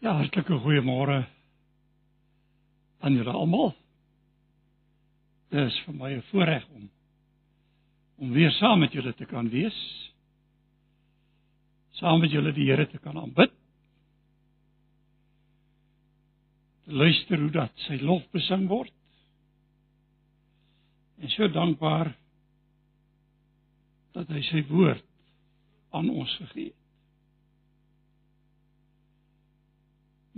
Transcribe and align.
Ja, 0.00 0.14
hartlike 0.16 0.56
goeiemôre 0.62 1.26
aan 3.04 3.16
julle 3.18 3.32
almal. 3.36 3.74
Dit 5.52 5.66
is 5.66 5.76
vir 5.84 5.94
my 5.94 6.10
'n 6.14 6.22
voorreg 6.30 6.64
om 6.68 6.88
om 8.20 8.32
weer 8.32 8.50
saam 8.50 8.78
met 8.80 8.92
julle 8.92 9.14
te 9.14 9.24
kan 9.24 9.48
wees. 9.48 9.76
Saam 11.90 12.20
met 12.20 12.30
julle 12.30 12.52
die 12.52 12.68
Here 12.70 12.86
te 12.86 12.98
kan 12.98 13.18
aanbid. 13.18 13.52
Te 16.84 16.92
luister 16.92 17.38
hoe 17.38 17.50
dat 17.50 17.72
sy 17.74 18.00
lof 18.00 18.30
besing 18.30 18.68
word. 18.68 18.92
En 21.18 21.28
so 21.28 21.48
dankbaar 21.48 22.16
dat 24.12 24.28
hy 24.28 24.42
sy 24.42 24.66
woord 24.68 25.04
aan 25.90 26.10
ons 26.10 26.36
gegee 26.36 26.64
het. 26.64 26.79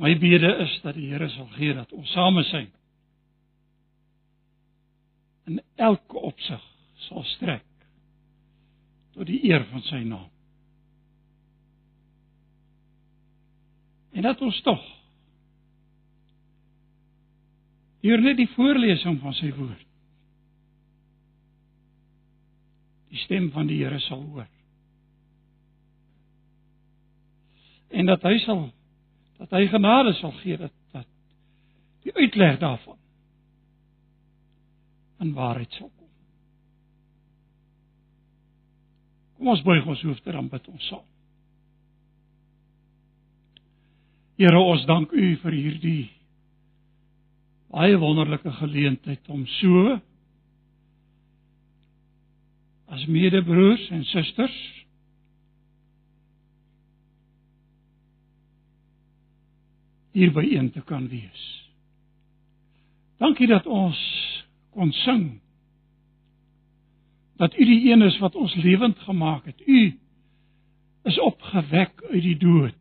My 0.03 0.19
bede 0.19 0.57
is 0.65 0.81
dat 0.83 0.97
die 0.99 1.07
Here 1.13 1.29
sal 1.31 1.47
gee 1.55 1.75
dat 1.75 1.93
ons 1.95 2.11
same 2.11 2.43
syn 2.51 2.71
in 5.47 5.61
elke 5.75 6.19
opsig 6.19 6.63
sal 7.07 7.23
strek 7.37 7.67
tot 9.15 9.27
die 9.29 9.39
eer 9.47 9.63
van 9.71 9.83
sy 9.87 10.01
naam. 10.07 10.31
En 14.13 14.27
dat 14.27 14.43
ons 14.43 14.59
tog 14.67 14.83
hier 18.03 18.19
net 18.23 18.41
die 18.43 18.51
voorlesing 18.57 19.21
van 19.23 19.39
sy 19.39 19.55
woord 19.55 19.87
die 23.13 23.23
stem 23.23 23.51
van 23.55 23.71
die 23.71 23.83
Here 23.85 24.03
sal 24.09 24.23
hoor. 24.25 24.51
En 27.93 28.09
dat 28.09 28.23
hy 28.27 28.39
sal 28.43 28.71
dat 29.43 29.57
hy 29.59 29.67
genade 29.67 30.15
sal 30.21 30.35
gee 30.39 30.57
dat 30.57 30.73
dat 30.93 31.09
die 32.07 32.15
uitleg 32.15 32.59
daarvan 32.59 32.99
in 35.23 35.33
waarheid 35.35 35.73
sal 35.79 35.91
kom. 35.91 36.09
Kom 39.37 39.51
ons 39.55 39.63
buig 39.67 39.87
ons 39.87 40.03
hoofde 40.07 40.35
dan 40.35 40.51
bid 40.51 40.69
ons 40.71 40.87
saam. 40.91 41.07
Here 44.39 44.59
ons 44.59 44.87
dank 44.87 45.13
U 45.13 45.27
vir 45.43 45.55
hierdie 45.59 46.11
baie 47.73 47.99
wonderlike 47.99 48.51
geleentheid 48.59 49.29
om 49.33 49.47
so 49.59 49.97
as 52.93 53.07
medebroers 53.09 53.89
en 53.91 54.05
susters 54.11 54.57
hier 60.13 60.33
by 60.33 60.45
een 60.45 60.71
te 60.71 60.81
kan 60.85 61.09
wees. 61.09 61.43
Dankie 63.23 63.47
dat 63.47 63.67
ons 63.67 63.99
kon 64.71 64.93
sing. 64.93 65.41
Dat 67.37 67.55
U 67.59 67.65
die 67.65 67.93
een 67.93 68.03
is 68.03 68.19
wat 68.19 68.35
ons 68.35 68.55
lewend 68.55 68.99
gemaak 68.99 69.45
het. 69.45 69.63
U 69.67 69.99
is 71.03 71.21
opgewek 71.21 72.03
uit 72.11 72.23
die 72.23 72.37
dood. 72.37 72.79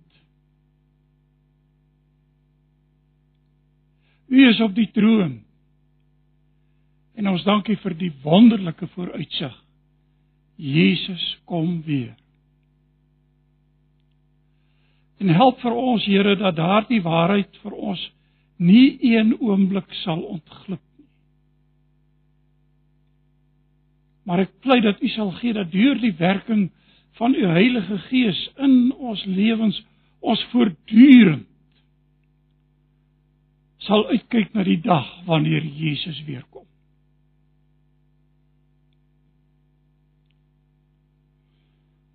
U 4.27 4.47
is 4.47 4.59
op 4.61 4.75
die 4.75 4.89
troon. 4.91 5.41
En 7.15 7.27
ons 7.27 7.43
dankie 7.43 7.75
vir 7.83 7.95
die 7.97 8.11
wonderlike 8.23 8.87
vooruitsig. 8.93 9.55
Jesus 10.55 11.25
kom 11.45 11.81
weer. 11.83 12.15
En 15.21 15.29
help 15.29 15.59
vir 15.61 15.75
ons 15.77 16.05
Here 16.09 16.35
dat 16.39 16.57
daardie 16.57 17.01
waarheid 17.05 17.57
vir 17.61 17.75
ons 17.77 18.01
nie 18.61 18.97
een 19.05 19.35
oomblik 19.37 19.93
sal 20.01 20.21
ontglip 20.21 20.81
nie. 20.97 21.07
Maar 24.25 24.45
ek 24.47 24.57
pleit 24.65 24.85
dat 24.85 25.01
U 25.01 25.09
sal 25.13 25.31
gee 25.39 25.53
dat 25.57 25.71
deur 25.73 26.01
die 26.01 26.13
werking 26.17 26.69
van 27.19 27.37
U 27.37 27.45
Heilige 27.53 27.97
Gees 28.09 28.41
in 28.57 28.93
ons 28.97 29.23
lewens 29.25 29.77
ons 30.21 30.41
voortdurend 30.51 31.47
sal 33.81 34.05
uitkyk 34.11 34.53
na 34.53 34.63
die 34.65 34.77
dag 34.81 35.07
wanneer 35.25 35.65
Jesus 35.65 36.19
weer 36.27 36.43
kom. 36.53 36.67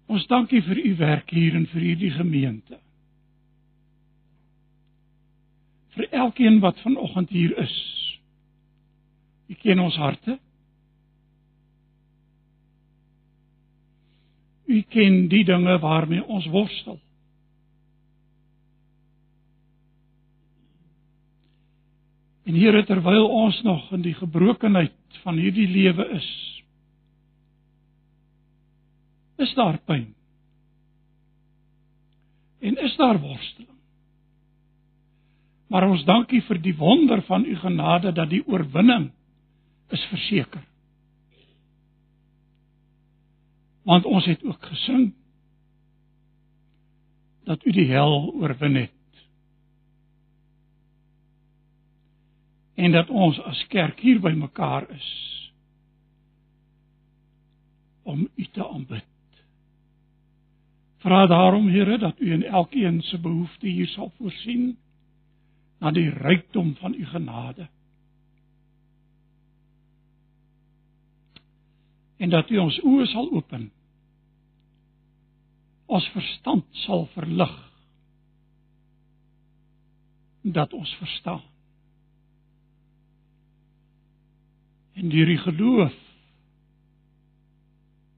Ons 0.06 0.28
dankie 0.30 0.62
vir 0.62 0.78
u 0.78 0.92
werk 1.02 1.32
hier 1.34 1.58
en 1.58 1.66
vir 1.72 1.88
hierdie 1.88 2.12
gemeente 2.14 2.78
vir 5.96 6.08
elkeen 6.12 6.60
wat 6.60 6.80
vanoggend 6.84 7.30
hier 7.32 7.56
is. 7.58 7.76
U 9.48 9.54
ken 9.54 9.80
ons 9.80 9.96
harte. 9.96 10.38
U 14.66 14.80
ken 14.92 15.28
die 15.32 15.44
dinge 15.46 15.78
waarmee 15.80 16.24
ons 16.24 16.46
worstel. 16.52 16.98
En 22.46 22.54
Here 22.54 22.84
terwyl 22.86 23.26
ons 23.26 23.62
nog 23.62 23.88
in 23.92 24.04
die 24.04 24.14
gebrokenheid 24.14 25.22
van 25.24 25.38
hierdie 25.40 25.66
lewe 25.68 26.04
is, 26.14 26.28
is 29.42 29.54
daar 29.54 29.78
pyn. 29.84 30.12
En 32.60 32.78
is 32.82 32.94
daar 32.96 33.18
worsteling. 33.20 33.75
Maar 35.66 35.88
ons 35.88 36.04
dankie 36.06 36.42
vir 36.46 36.60
die 36.62 36.76
wonder 36.78 37.22
van 37.26 37.44
u 37.44 37.56
genade 37.58 38.12
dat 38.14 38.30
die 38.30 38.42
oorwinning 38.46 39.10
is 39.90 40.04
verseker. 40.10 40.62
Want 43.86 44.04
ons 44.04 44.26
het 44.26 44.42
ook 44.44 44.62
gesing 44.66 45.12
dat 47.46 47.64
u 47.64 47.72
die 47.72 47.86
hel 47.90 48.32
oorwin 48.34 48.74
het. 48.74 48.92
En 52.74 52.92
dat 52.92 53.10
ons 53.10 53.38
as 53.40 53.66
kerk 53.70 54.00
hier 54.02 54.18
by 54.20 54.34
mekaar 54.34 54.90
is 54.90 55.10
om 58.02 58.28
u 58.34 58.44
te 58.52 58.66
aanbid. 58.68 59.06
Vra 61.02 61.26
daarom 61.26 61.68
Here 61.68 61.98
dat 61.98 62.20
u 62.20 62.32
in 62.32 62.42
elkeen 62.42 63.02
se 63.02 63.18
behoefte 63.18 63.66
hier 63.66 63.86
sal 63.86 64.12
voorsien 64.18 64.76
na 65.78 65.90
die 65.90 66.10
rykdom 66.10 66.74
van 66.80 66.94
u 66.94 67.06
genade. 67.06 67.68
En 72.16 72.30
dat 72.30 72.50
u 72.50 72.58
ons 72.58 72.78
oë 72.80 73.06
sal 73.12 73.28
open. 73.32 73.68
Ons 75.86 76.08
verstand 76.14 76.64
sal 76.86 77.06
verlig. 77.12 77.56
Dat 80.42 80.72
ons 80.72 80.94
verstaan. 81.00 81.44
En 84.96 85.08
deur 85.12 85.28
die 85.28 85.42
geloof 85.44 85.98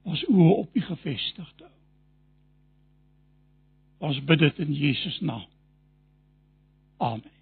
ons 0.08 0.22
oë 0.30 0.52
op 0.62 0.76
u 0.76 0.80
gefestig 0.80 1.50
hou. 1.58 1.72
Ons 3.98 4.20
bid 4.24 4.38
dit 4.38 4.58
in 4.62 4.72
Jesus 4.72 5.20
naam. 5.20 5.46
Amen. 6.98 7.37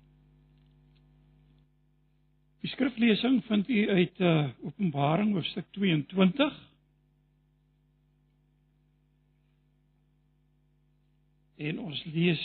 Die 2.66 2.72
skriflesing 2.72 3.44
vind 3.46 3.68
u 3.68 3.90
uit 3.90 4.20
uh, 4.20 4.48
Openbaring 4.66 5.32
hoofstuk 5.32 5.66
22. 5.70 6.54
En 11.56 11.78
ons 11.78 12.00
lees 12.04 12.42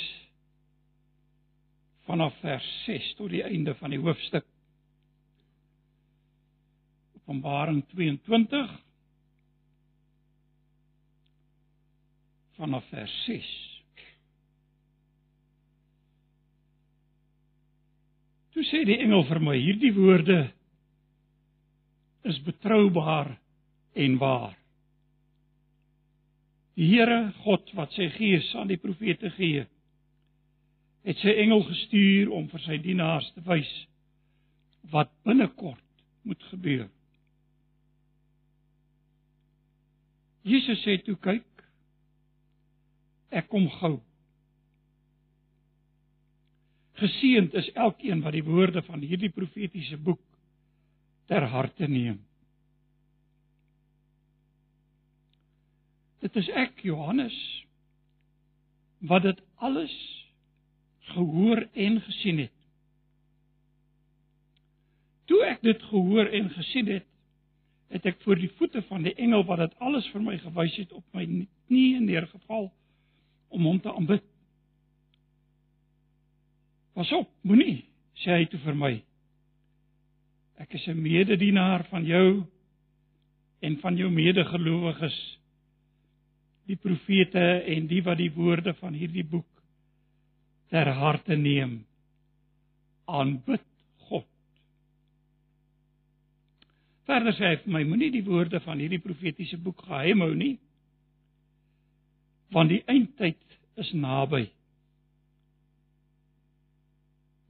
vanaf 2.06 2.38
vers 2.44 2.68
6 2.84 3.08
tot 3.18 3.34
die 3.34 3.41
einde 3.41 3.73
van 3.82 3.96
die 3.96 4.00
hoofstuk. 4.03 4.46
Openbaring 7.24 7.82
22 7.96 8.78
vanaf 12.62 12.85
vers 12.94 13.17
6. 13.26 13.52
Toe 18.53 18.60
sê 18.72 18.84
die 18.88 18.97
engel 19.03 19.26
vir 19.29 19.40
my: 19.44 19.58
Hierdie 19.59 19.94
woorde 19.96 20.40
is 22.23 22.40
betroubaar 22.46 23.35
en 23.94 24.18
waar. 24.22 24.56
Die 26.79 26.88
Here 26.88 27.34
God 27.44 27.68
wat 27.78 27.94
sy 27.97 28.08
gees 28.16 28.47
aan 28.56 28.72
die 28.72 28.79
profete 28.79 29.29
gee, 29.35 29.66
het 31.06 31.20
sy 31.22 31.34
engel 31.44 31.64
gestuur 31.68 32.32
om 32.34 32.47
vir 32.52 32.64
sy 32.66 32.78
dienaars 32.82 33.28
te 33.35 33.44
wys 33.46 33.72
wat 34.94 35.12
binnekort 35.26 35.84
moet 36.26 36.41
gebeur. 36.50 36.88
Jesus 40.47 40.82
sê 40.85 40.97
toe 41.06 41.17
kyk 41.22 41.66
ek 43.32 43.50
kom 43.52 43.67
gou. 43.79 44.00
Geseënd 47.02 47.56
is 47.58 47.72
elkeen 47.74 48.22
wat 48.22 48.36
die 48.38 48.46
woorde 48.46 48.84
van 48.86 49.02
hierdie 49.02 49.32
profetiese 49.34 49.98
boek 49.98 50.22
ter 51.32 51.48
harte 51.50 51.88
neem. 51.90 52.20
Dit 56.22 56.36
is 56.38 56.50
ek 56.53 56.84
Johannes 56.86 57.38
wat 59.09 59.26
dit 59.26 59.40
alles 59.56 59.94
gehoor 61.16 61.64
en 61.74 62.02
gesien 62.06 62.44
het. 62.44 62.58
Toe 65.26 65.40
ek 65.48 65.64
dit 65.66 65.84
gehoor 65.90 66.30
en 66.30 66.52
gesien 66.53 66.92
het, 66.92 67.08
het 67.92 68.06
ek 68.08 68.22
voor 68.24 68.40
die 68.40 68.52
voete 68.59 68.84
van 68.88 69.03
die 69.08 69.16
engel 69.20 69.44
wat 69.50 69.64
dit 69.64 69.74
alles 69.84 70.06
vir 70.14 70.24
my 70.24 70.38
gewys 70.40 70.78
het 70.80 70.94
op 70.96 71.03
my 71.18 71.26
knieë 71.26 72.03
neergeval 72.06 72.70
om 73.52 73.66
hom 73.68 73.82
te 73.82 73.92
aanbid. 73.92 74.24
Pas 77.02 77.09
op, 77.18 77.32
moenie, 77.50 77.80
sê 78.22 78.36
hy 78.36 78.44
toe 78.46 78.59
vir 78.62 78.76
my. 78.78 78.92
Ek 80.62 80.76
is 80.78 80.84
'n 80.88 81.02
mededienaar 81.02 81.88
van 81.90 82.06
jou 82.06 82.46
en 83.66 83.78
van 83.82 83.98
jou 83.98 84.09
medegelowiges, 84.14 85.18
die 86.68 86.76
profete 86.76 87.64
en 87.66 87.88
die 87.88 88.03
wat 88.06 88.18
die 88.18 88.30
woorde 88.30 88.76
van 88.78 88.94
hierdie 88.94 89.26
boek 89.26 89.50
ter 90.70 90.94
harte 90.94 91.36
neem. 91.36 91.86
Aanbid 93.08 93.66
God. 94.06 94.30
Verder 97.09 97.34
sê 97.34 97.50
hy 97.50 97.56
vir 97.64 97.74
my, 97.80 97.84
moenie 97.84 98.12
die 98.12 98.26
woorde 98.30 98.59
van 98.59 98.78
hierdie 98.78 99.02
profetiese 99.02 99.58
boek 99.58 99.82
geheim 99.90 100.22
hou 100.22 100.36
nie, 100.36 100.59
want 102.52 102.70
die 102.70 102.84
eindtyd 102.86 103.42
is 103.76 103.92
naby. 103.92 104.52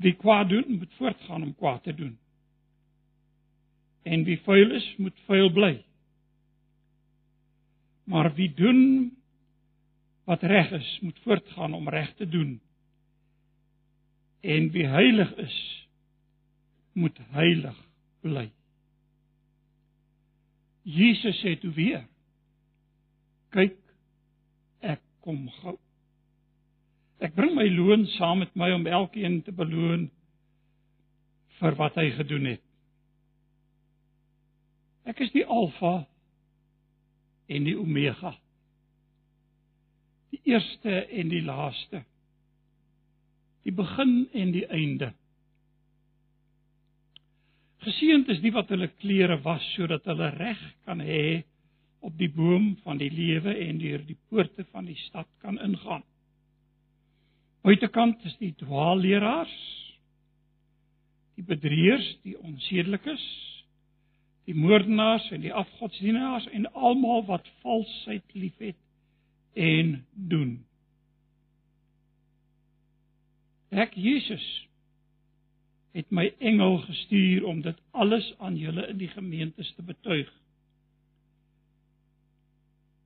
Wie 0.02 0.16
kwaad 0.18 0.50
doen, 0.50 0.78
moet 0.80 0.94
voortgaan 0.98 1.44
om 1.44 1.56
kwaad 1.56 1.84
te 1.84 1.94
doen. 1.94 2.18
En 4.02 4.24
wie 4.24 4.40
vuil 4.42 4.72
is, 4.72 4.88
moet 4.98 5.20
vuil 5.28 5.52
bly. 5.54 5.74
Maar 8.10 8.34
wie 8.34 8.54
doen 8.54 8.82
wat 10.24 10.44
reg 10.44 10.72
is, 10.72 11.00
moet 11.02 11.20
voortgaan 11.20 11.74
om 11.74 11.90
reg 11.90 12.14
te 12.16 12.28
doen. 12.28 12.62
En 14.42 14.72
wie 14.72 14.88
heilig 14.88 15.36
is, 15.36 15.88
moet 16.94 17.18
heilig 17.30 17.78
bly. 18.22 18.50
Jesus 20.84 21.38
sê 21.44 21.54
toe 21.62 21.72
weer: 21.78 22.08
Kyk, 23.54 23.78
ek 24.82 25.02
kom 25.22 25.46
gou. 25.62 25.78
Ek 27.22 27.36
bring 27.38 27.54
my 27.56 27.68
loon 27.70 28.08
saam 28.18 28.42
met 28.42 28.54
my 28.58 28.72
om 28.74 28.88
elkeen 28.90 29.42
te 29.46 29.54
beloon 29.54 30.08
vir 31.60 31.78
wat 31.78 32.00
hy 32.02 32.08
gedoen 32.18 32.48
het. 32.56 32.64
Ek 35.06 35.22
is 35.22 35.34
die 35.34 35.46
Alfa 35.46 36.02
en 37.52 37.68
die 37.68 37.78
Omega. 37.78 38.34
Die 40.34 40.42
eerste 40.50 41.04
en 41.12 41.30
die 41.30 41.44
laaste. 41.46 42.04
Die 43.66 43.74
begin 43.76 44.24
en 44.34 44.54
die 44.56 44.66
einde. 44.74 45.12
Geseënd 47.86 48.30
is 48.34 48.42
die 48.42 48.54
wat 48.54 48.70
hulle 48.74 48.90
klere 49.02 49.40
was 49.46 49.66
sodat 49.76 50.06
hulle 50.10 50.30
reg 50.38 50.62
kan 50.86 51.02
hê 51.06 51.42
op 52.02 52.14
die 52.18 52.30
boom 52.34 52.76
van 52.86 52.98
die 53.02 53.10
lewe 53.14 53.54
en 53.62 53.82
deur 53.82 54.02
die 54.06 54.18
poorte 54.30 54.66
van 54.74 54.90
die 54.90 54.98
stad 55.08 55.30
kan 55.42 55.58
ingaan. 55.62 56.06
Buitekant 57.62 58.24
is 58.26 58.34
die 58.40 58.54
dwaalleraars, 58.58 59.58
die 61.38 61.46
bedrieërs, 61.46 62.08
die 62.26 62.34
onsedelikes, 62.42 63.22
die 64.50 64.58
moordenaars 64.58 65.28
en 65.32 65.44
die 65.46 65.54
afgodsdienaars 65.54 66.48
en 66.58 66.66
almal 66.74 67.24
wat 67.30 67.48
valsheid 67.62 68.34
liefhet 68.34 68.80
en 69.54 69.94
doen. 70.14 70.58
Ek 73.72 73.94
Jesus 73.96 74.44
het 75.96 76.10
my 76.12 76.32
engel 76.40 76.80
gestuur 76.88 77.46
om 77.48 77.62
dit 77.62 77.78
alles 77.92 78.28
aan 78.40 78.58
julle 78.60 78.88
in 78.90 79.00
die 79.00 79.12
gemeentes 79.12 79.72
te 79.76 79.84
betuig. 79.84 80.30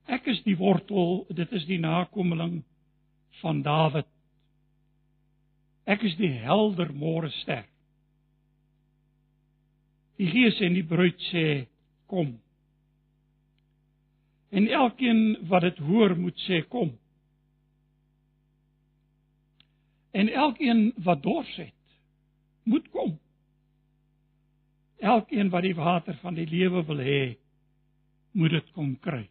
Ek 0.06 0.26
is 0.30 0.42
die 0.46 0.58
wortel, 0.58 1.26
dit 1.34 1.52
is 1.58 1.66
die 1.66 1.82
nakomeling 1.82 2.60
van 3.42 3.64
Dawid. 3.66 4.10
Ek 5.86 6.04
is 6.04 6.16
die 6.18 6.32
helder 6.42 6.90
môre 6.98 7.30
ster. 7.42 7.66
Die 10.18 10.30
Gees 10.32 10.58
en 10.64 10.74
die 10.78 10.86
bruid 10.88 11.20
sê 11.30 11.66
kom. 12.10 12.38
En 14.56 14.70
elkeen 14.72 15.36
wat 15.50 15.66
dit 15.68 15.82
hoor 15.86 16.16
moet 16.18 16.38
sê 16.46 16.62
kom. 16.72 16.94
En 20.16 20.32
elkeen 20.32 20.88
wat 21.04 21.24
dors 21.24 21.56
het 21.60 21.74
moet 22.64 22.88
kom. 22.90 23.18
Elkeen 25.04 25.52
wat 25.54 25.68
die 25.68 25.76
water 25.76 26.16
van 26.24 26.38
die 26.40 26.48
lewe 26.50 26.86
wil 26.88 27.02
hê, 27.04 27.36
moet 28.32 28.56
dit 28.56 28.72
kom 28.74 28.96
kry. 29.04 29.26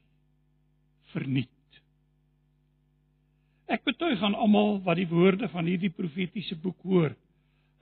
Verniet. 1.15 1.54
Ek 3.67 3.85
betuig 3.85 4.23
aan 4.23 4.37
almal 4.37 4.81
wat 4.85 4.99
die 5.01 5.09
woorde 5.09 5.49
van 5.53 5.69
hierdie 5.69 5.93
profetiese 5.93 6.57
boek 6.61 6.81
hoor. 6.85 7.15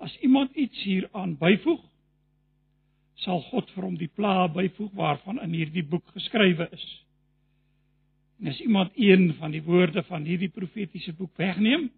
As 0.03 0.15
iemand 0.23 0.55
iets 0.59 0.83
hieraan 0.87 1.37
byvoeg, 1.39 1.81
sal 3.23 3.43
God 3.51 3.71
vir 3.75 3.87
hom 3.87 3.97
die 3.99 4.11
plaae 4.11 4.49
byvoeg 4.55 4.93
waarvan 4.99 5.41
in 5.43 5.55
hierdie 5.55 5.87
boek 5.87 6.07
geskrywe 6.15 6.69
is. 6.75 6.87
En 8.41 8.51
as 8.51 8.61
iemand 8.61 8.97
een 8.99 9.29
van 9.39 9.55
die 9.55 9.63
woorde 9.63 10.03
van 10.09 10.25
hierdie 10.27 10.51
profetiese 10.51 11.15
boek 11.15 11.37
wegneem, 11.39 11.91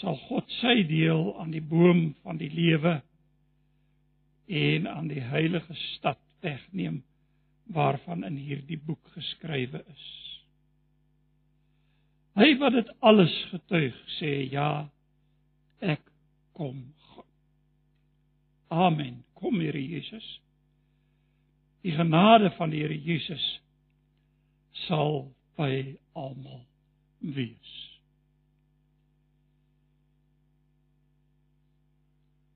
sal 0.00 0.16
God 0.26 0.50
sy 0.58 0.82
deel 0.88 1.28
aan 1.38 1.52
die 1.54 1.62
boom 1.62 2.12
van 2.24 2.40
die 2.40 2.50
lewe 2.50 2.96
en 4.48 4.88
aan 4.90 5.08
die 5.10 5.22
heilige 5.22 5.74
stad 5.92 6.18
wegneem 6.42 7.02
waarvan 7.72 8.24
in 8.26 8.36
hierdie 8.36 8.80
boek 8.86 9.12
geskrywe 9.14 9.84
is. 9.86 10.31
Hy 12.38 12.54
wat 12.60 12.72
dit 12.72 12.90
alles 13.04 13.32
getuig 13.50 13.96
sê 14.16 14.32
ja, 14.52 14.88
ek 15.84 16.00
kom. 16.56 16.80
Amen. 18.72 19.20
Kom 19.36 19.60
Here 19.60 19.80
Jesus. 19.80 20.24
Die 21.84 21.92
genade 21.92 22.52
van 22.56 22.72
die 22.72 22.80
Here 22.80 22.96
Jesus 22.96 23.42
sal 24.86 25.26
by 25.60 25.98
almal 26.16 26.62
wees. 27.20 27.72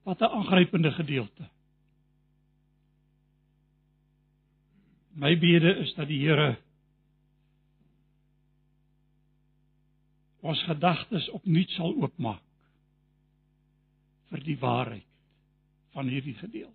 Wat 0.06 0.20
'n 0.20 0.32
aangrypende 0.38 0.92
gedeelte. 0.92 1.50
My 5.12 5.38
bede 5.38 5.76
is 5.76 5.94
dat 5.94 6.08
die 6.08 6.20
Here 6.20 6.56
ons 10.46 10.62
gedagtes 10.68 11.28
opnuut 11.36 11.70
sal 11.76 11.94
oopmaak 11.96 12.42
vir 14.30 14.42
die 14.46 14.58
waarheid 14.60 15.06
van 15.96 16.10
hierdie 16.10 16.34
gedeelte. 16.40 16.74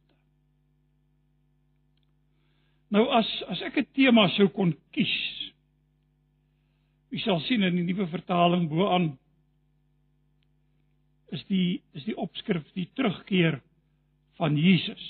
Nou 2.92 3.06
as 3.16 3.28
as 3.54 3.62
ek 3.68 3.78
'n 3.78 3.88
tema 3.96 4.28
sou 4.36 4.48
kon 4.50 4.74
kies. 4.92 5.16
U 7.12 7.18
sal 7.20 7.40
sien 7.48 7.64
in 7.64 7.76
die 7.76 7.88
nuwe 7.88 8.08
vertaling 8.08 8.70
bo-aan 8.70 9.18
is 11.32 11.44
die 11.48 11.82
is 11.94 12.04
die 12.04 12.18
opskrif 12.18 12.64
die 12.76 12.90
terugkeer 12.96 13.62
van 14.40 14.58
Jesus. 14.58 15.04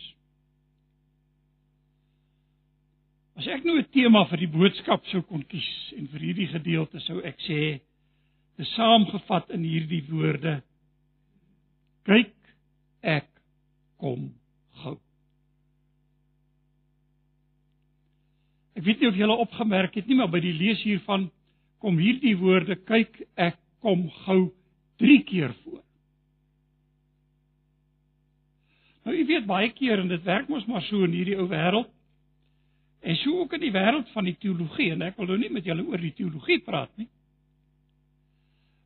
As 3.36 3.48
ek 3.48 3.64
nou 3.66 3.78
'n 3.80 3.90
tema 3.94 4.26
vir 4.30 4.38
die 4.38 4.52
boodskap 4.52 5.06
sou 5.08 5.22
kon 5.22 5.44
kies 5.44 5.94
en 5.98 6.08
vir 6.08 6.20
hierdie 6.20 6.48
gedeelte 6.48 7.00
sou 7.00 7.22
ek 7.26 7.40
sê 7.48 7.82
is 8.60 8.72
saamgevat 8.76 9.52
in 9.56 9.64
hierdie 9.66 10.04
woorde. 10.10 10.60
Kyk, 12.08 12.34
ek 13.02 13.30
kom 14.02 14.32
gou. 14.82 14.98
Ek 18.78 18.86
weet 18.88 19.02
nie 19.02 19.12
of 19.12 19.20
julle 19.20 19.38
opgemerk 19.44 19.96
het 19.96 20.10
nie, 20.10 20.18
maar 20.18 20.32
by 20.32 20.42
die 20.44 20.56
lees 20.58 20.82
hiervan 20.86 21.30
kom 21.82 21.98
hierdie 22.02 22.36
woorde 22.40 22.78
kyk, 22.88 23.24
ek 23.38 23.58
kom 23.82 24.08
gou 24.26 24.42
3 25.02 25.22
keer 25.30 25.54
voor. 25.64 25.82
Nou 29.06 29.16
jy 29.18 29.26
weet 29.26 29.48
baie 29.50 29.72
keer 29.74 30.02
en 30.02 30.12
dit 30.12 30.28
werk 30.28 30.50
mos 30.50 30.68
maar 30.70 30.84
so 30.86 31.02
in 31.08 31.16
hierdie 31.16 31.38
ou 31.42 31.48
wêreld. 31.50 31.90
En 33.02 33.18
so 33.18 33.42
ook 33.42 33.56
in 33.58 33.64
die 33.64 33.74
wêreld 33.74 34.12
van 34.14 34.28
die 34.30 34.38
teologie 34.38 34.92
en 34.94 35.02
ek 35.08 35.18
wil 35.18 35.32
nou 35.32 35.40
nie 35.42 35.50
met 35.50 35.66
julle 35.66 35.86
oor 35.90 36.02
die 36.02 36.14
teologie 36.14 36.60
praat 36.62 36.92
nie. 37.02 37.10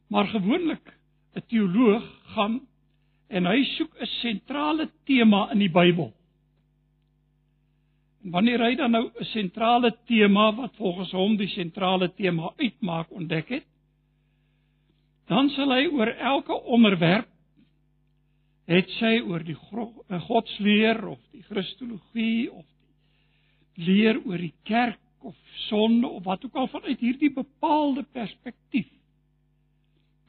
Maar 0.08 0.28
gewoonlik 0.28 0.94
'n 1.36 1.44
teoloog 1.48 2.06
gaan 2.34 2.62
en 3.28 3.46
hy 3.46 3.64
soek 3.64 3.96
'n 4.00 4.06
sentrale 4.06 4.90
tema 5.06 5.52
in 5.52 5.60
die 5.60 5.72
Bybel. 5.72 6.14
En 8.24 8.32
wanneer 8.32 8.60
hy 8.60 8.76
dan 8.76 8.92
nou 8.92 9.12
'n 9.20 9.24
sentrale 9.24 9.98
tema 10.06 10.56
wat 10.56 10.76
volgens 10.76 11.12
hom 11.12 11.38
die 11.38 11.48
sentrale 11.48 12.14
tema 12.14 12.54
uitmaak 12.58 13.12
ontdek 13.12 13.50
het, 13.50 13.66
dan 15.28 15.50
sal 15.50 15.72
hy 15.74 15.88
oor 15.88 16.08
elke 16.08 16.54
onderwerp 16.54 17.28
het 18.66 18.90
sy 19.00 19.20
oor 19.22 19.44
die 19.46 19.58
eh, 19.58 20.22
godsleer 20.22 21.08
of 21.08 21.20
die 21.32 21.44
kristologie 21.44 22.52
of 22.52 22.66
die 23.76 23.86
leer 23.86 24.22
oor 24.26 24.38
die 24.38 24.54
kerk 24.64 25.00
of 25.26 25.36
sonde 25.68 26.08
of 26.08 26.24
wat 26.24 26.46
ook 26.46 26.56
al 26.56 26.68
vanuit 26.68 27.00
hierdie 27.00 27.34
bepaalde 27.34 28.06
perspektief 28.14 28.90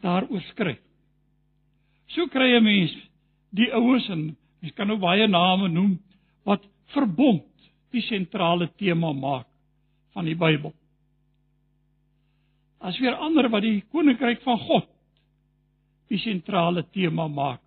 daaroor 0.07 0.43
skryf. 0.53 0.81
So 2.15 2.27
kry 2.31 2.55
'n 2.57 2.65
mens 2.65 2.95
die 3.51 3.71
oues 3.75 4.09
en 4.09 4.37
mens 4.61 4.75
kan 4.75 4.89
nou 4.89 4.99
baie 4.99 5.27
name 5.29 5.69
noem 5.69 5.99
wat 6.45 6.63
verbond 6.95 7.45
die 7.91 8.03
sentrale 8.03 8.69
tema 8.79 9.13
maak 9.13 9.47
van 10.15 10.25
die 10.25 10.37
Bybel. 10.37 10.75
As 12.81 12.99
weer 13.01 13.17
ander 13.17 13.49
wat 13.51 13.63
die 13.63 13.83
koninkryk 13.91 14.43
van 14.43 14.59
God 14.59 14.89
die 16.09 16.19
sentrale 16.19 16.85
tema 16.93 17.27
maak 17.29 17.61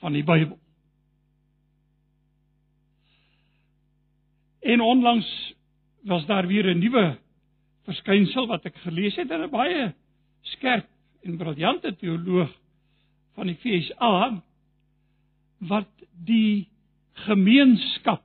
van 0.00 0.12
die 0.12 0.24
Bybel. 0.24 0.58
En 4.66 4.80
onlangs 4.80 5.28
was 6.02 6.26
daar 6.26 6.46
weer 6.46 6.66
'n 6.74 6.78
nuwe 6.78 7.18
verskynsel 7.84 8.46
wat 8.46 8.64
ek 8.66 8.76
gelees 8.76 9.16
het 9.16 9.30
in 9.30 9.42
'n 9.42 9.50
baie 9.50 9.94
skerp 10.42 10.95
en 11.26 11.38
briljante 11.40 11.92
teoloog 12.00 12.52
van 13.36 13.50
die 13.50 13.58
FSA 13.60 14.16
wat 15.68 16.06
die 16.26 16.68
gemeenskap 17.26 18.22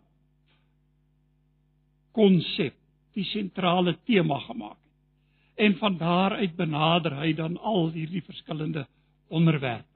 konsep 2.15 2.75
die 3.15 3.25
sentrale 3.31 3.96
tema 4.08 4.39
gemaak 4.48 4.77
het. 4.77 5.65
En 5.67 5.77
van 5.77 5.98
daar 5.98 6.36
uit 6.39 6.55
benader 6.55 7.15
hy 7.20 7.34
dan 7.36 7.58
al 7.58 7.89
hierdie 7.91 8.24
verskillende 8.24 8.86
onderwerpe. 9.27 9.88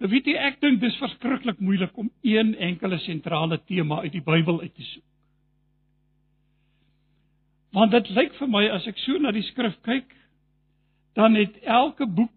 Nou 0.00 0.08
weet 0.12 0.28
jy, 0.30 0.36
ek 0.40 0.60
dink 0.62 0.80
dis 0.80 0.96
verskriklik 0.96 1.58
moeilik 1.60 1.96
om 2.00 2.08
een 2.24 2.54
enkele 2.56 2.98
sentrale 3.04 3.58
tema 3.68 4.00
uit 4.00 4.14
die 4.14 4.24
Bybel 4.24 4.60
uit 4.60 4.74
te 4.74 4.84
soek. 4.84 5.04
Want 7.76 7.92
dit 7.92 8.08
lyk 8.16 8.32
vir 8.38 8.48
my 8.50 8.64
as 8.72 8.86
ek 8.88 8.98
so 9.04 9.18
na 9.20 9.32
die 9.34 9.44
skrif 9.50 9.76
kyk, 9.86 10.08
dan 11.12 11.34
het 11.34 11.58
elke 11.58 12.06
boek 12.06 12.30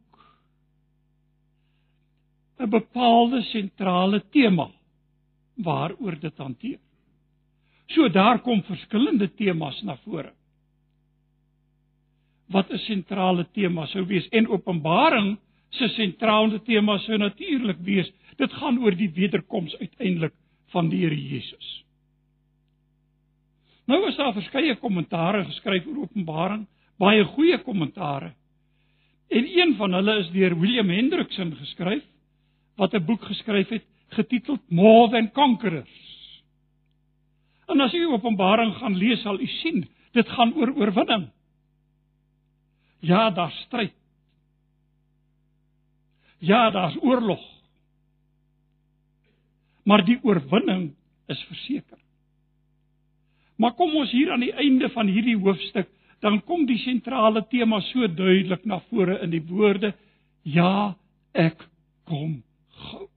'n 2.60 2.70
bepaalde 2.70 3.42
sentrale 3.42 4.24
tema 4.30 4.70
waaroor 5.56 6.20
dit 6.20 6.38
hanteer. 6.38 6.80
So 7.86 8.10
daar 8.10 8.40
kom 8.42 8.64
verskillende 8.64 9.34
temas 9.34 9.82
na 9.82 9.98
vore. 10.04 10.34
Wat 12.48 12.72
'n 12.72 12.78
sentrale 12.78 13.48
tema 13.52 13.86
sou 13.86 14.06
wees 14.06 14.28
en 14.30 14.48
Openbaring 14.48 15.38
se 15.70 15.88
sentrale 15.88 16.62
tema 16.62 16.98
sou 16.98 17.18
natuurlik 17.18 17.78
wees. 17.78 18.12
Dit 18.38 18.54
gaan 18.54 18.80
oor 18.80 18.96
die 18.96 19.12
wederkoms 19.12 19.78
uiteindelik 19.78 20.34
van 20.68 20.90
die 20.90 21.00
Here 21.00 21.28
Jesus. 21.30 21.84
Nou 23.86 24.08
is 24.08 24.16
daar 24.16 24.34
verskeie 24.34 24.76
kommentare 24.76 25.44
geskryf 25.46 25.86
oor 25.88 25.98
Openbaring, 25.98 26.68
baie 26.98 27.24
goeie 27.24 27.58
kommentare. 27.64 28.34
En 29.28 29.58
een 29.58 29.76
van 29.76 29.94
hulle 29.94 30.18
is 30.18 30.30
deur 30.32 30.60
William 30.60 30.90
Hendrickson 30.90 31.56
geskryf 31.56 32.04
wat 32.76 32.94
'n 32.94 33.06
boek 33.06 33.24
geskryf 33.24 33.70
het 33.70 33.86
getiteld 34.08 34.70
More 34.70 35.12
Than 35.12 35.32
Conquerors. 35.32 36.42
En 37.66 37.80
as 37.80 37.94
u 37.94 38.06
Openbaring 38.06 38.76
gaan 38.76 38.96
lees, 38.96 39.22
sal 39.22 39.40
u 39.40 39.48
sien, 39.48 39.88
dit 40.12 40.30
gaan 40.30 40.54
oor 40.54 40.74
oorwinning. 40.76 41.30
Ja, 43.00 43.30
daar's 43.30 43.56
stryd. 43.66 43.94
Ja, 46.38 46.70
daar's 46.70 46.98
oorlog. 47.02 47.42
Maar 49.84 50.06
die 50.06 50.20
oorwinning 50.24 50.94
is 51.28 51.44
verseker. 51.44 51.98
Maar 53.56 53.74
kom 53.74 53.96
ons 53.96 54.12
hier 54.12 54.32
aan 54.32 54.44
die 54.44 54.54
einde 54.54 54.90
van 54.90 55.08
hierdie 55.08 55.38
hoofstuk, 55.38 55.90
dan 56.24 56.40
kom 56.48 56.64
die 56.66 56.80
sentrale 56.80 57.44
tema 57.52 57.82
so 57.92 58.08
duidelik 58.08 58.64
na 58.66 58.80
vore 58.90 59.20
in 59.24 59.34
die 59.34 59.44
woorde: 59.50 59.92
Ja, 60.48 60.96
ek 61.36 61.60
kom 62.08 62.42
gou. 62.88 63.08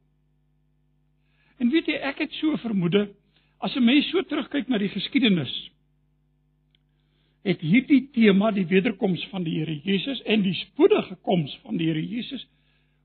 En 1.62 1.70
weet 1.70 1.86
jy, 1.88 2.00
ek 2.02 2.24
het 2.24 2.34
so 2.40 2.56
vermoede 2.60 3.06
as 3.62 3.76
'n 3.76 3.84
mens 3.84 4.10
so 4.10 4.22
terugkyk 4.22 4.68
na 4.68 4.78
die 4.78 4.92
geskiedenis, 4.92 5.54
het 7.46 7.60
hierdie 7.60 8.08
tema 8.12 8.50
die 8.50 8.66
wederkoms 8.66 9.22
van 9.30 9.44
die 9.46 9.58
Here 9.58 9.80
Jesus 9.84 10.22
en 10.22 10.42
die 10.42 10.54
spoedige 10.54 11.16
koms 11.22 11.58
van 11.62 11.76
die 11.76 11.86
Here 11.86 12.02
Jesus 12.02 12.46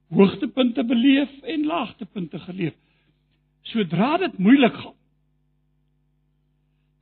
hoogtepunte 0.09 0.83
beleef 0.83 1.29
en 1.41 1.65
laagtepunte 1.65 2.39
geleef. 2.39 2.73
Sodra 3.61 4.17
dit 4.17 4.37
moeilik 4.37 4.73
gaan, 4.73 4.97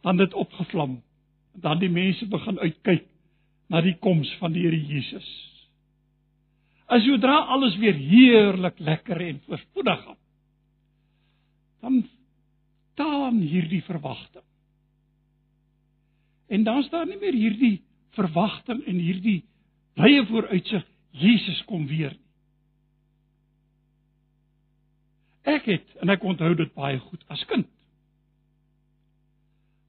dan 0.01 0.17
dit 0.17 0.33
opgevlam. 0.33 0.99
Dan 1.61 1.79
die 1.81 1.91
mense 1.91 2.27
begin 2.29 2.59
uitkyk 2.59 3.07
na 3.69 3.81
die 3.85 3.95
koms 4.01 4.31
van 4.41 4.53
die 4.55 4.65
Here 4.65 4.79
Jesus. 4.79 5.27
As 6.89 7.03
sodra 7.05 7.35
alles 7.53 7.75
weer 7.77 7.93
heerlik 7.93 8.79
lekker 8.81 9.21
en 9.21 9.41
voorspoedig 9.45 9.99
gaan, 10.05 10.17
dan 11.79 11.99
staan 12.93 13.37
hierdie 13.39 13.83
verwagting. 13.83 14.43
En 16.49 16.63
dan 16.63 16.83
staan 16.83 17.07
nie 17.07 17.19
meer 17.21 17.37
hierdie 17.37 17.75
verwagting 18.17 18.81
en 18.89 18.97
hierdie 18.97 19.43
blye 19.93 20.25
vooruitsig 20.25 20.87
Jesus 21.11 21.61
kom 21.69 21.85
weer 21.87 22.15
nie. 22.15 22.29
Ek 25.49 25.65
het 25.69 26.01
en 26.01 26.11
ek 26.13 26.25
onthou 26.25 26.51
dit 26.57 26.71
baie 26.77 26.99
goed 27.01 27.21
as 27.33 27.41
kind. 27.49 27.69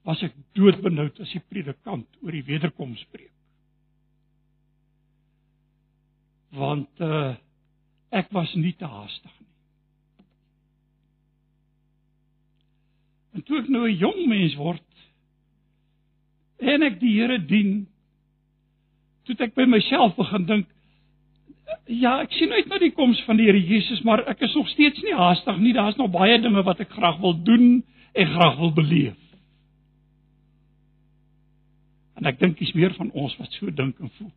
Was 0.09 0.23
ek 0.25 0.35
doodbenoud 0.57 1.21
as 1.21 1.33
die 1.35 1.43
predikant 1.53 2.09
oor 2.25 2.33
die 2.33 2.47
wederkoms 2.47 3.03
spreek. 3.07 3.33
Want 6.57 7.05
uh 7.05 7.37
ek 8.11 8.33
was 8.35 8.51
nie 8.59 8.73
te 8.75 8.89
haastig 8.91 9.35
nie. 9.39 9.51
En 13.39 13.45
toe 13.47 13.61
ek 13.61 13.69
nou 13.71 13.85
'n 13.87 14.01
jong 14.01 14.27
mens 14.27 14.57
word 14.59 14.83
en 16.59 16.83
ek 16.83 16.99
die 17.01 17.15
Here 17.21 17.39
dien, 17.39 17.87
toe 19.25 19.37
ek 19.39 19.55
by 19.55 19.65
myself 19.65 20.17
begin 20.17 20.47
dink, 20.47 20.67
ja, 21.87 22.21
ek 22.21 22.33
sien 22.33 22.53
uit 22.53 22.67
na 22.67 22.79
die 22.83 22.91
koms 22.91 23.21
van 23.27 23.39
die 23.41 23.47
Here 23.47 23.63
Jesus, 23.63 24.03
maar 24.05 24.25
ek 24.29 24.43
is 24.43 24.55
nog 24.55 24.69
steeds 24.75 25.03
nie 25.03 25.15
haastig 25.15 25.59
nie. 25.59 25.73
Daar's 25.73 25.97
nog 25.97 26.11
baie 26.11 26.39
dinge 26.43 26.63
wat 26.67 26.81
ek 26.81 26.91
graag 26.91 27.21
wil 27.23 27.37
doen 27.47 27.83
en 28.13 28.27
graag 28.35 28.59
wil 28.59 28.73
beleef. 28.75 29.17
En 32.21 32.29
ek 32.29 32.41
dink 32.41 32.59
dis 32.61 32.73
meer 32.77 32.93
van 32.99 33.09
ons 33.17 33.37
wat 33.41 33.55
so 33.57 33.73
dink 33.73 34.01
en 34.01 34.13
voel. 34.19 34.33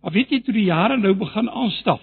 Maar 0.00 0.14
weet 0.16 0.32
jy 0.32 0.40
toe 0.44 0.54
die 0.56 0.70
jare 0.70 0.96
nou 0.96 1.12
begin 1.20 1.50
aanstap? 1.52 2.00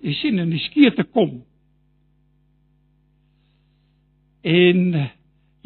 Jy 0.00 0.14
sien 0.16 0.40
in 0.40 0.54
die 0.54 0.62
skeete 0.64 1.04
kom. 1.12 1.42
En 4.46 4.82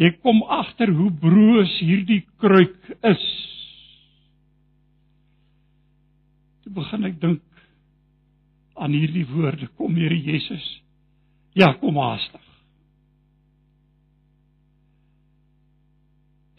jy 0.00 0.10
kom 0.24 0.42
agter 0.58 0.90
hoe 0.96 1.10
broos 1.22 1.76
hierdie 1.84 2.24
kruik 2.42 2.90
is. 3.12 3.24
Toe 6.64 6.74
begin 6.80 7.06
ek 7.12 7.20
dink 7.22 7.44
aan 8.80 8.96
hierdie 8.96 9.26
woorde, 9.28 9.68
kom 9.76 9.94
Here 10.00 10.16
Jesus. 10.16 10.66
Ja, 11.54 11.74
kom 11.78 11.98
haastig. 12.00 12.49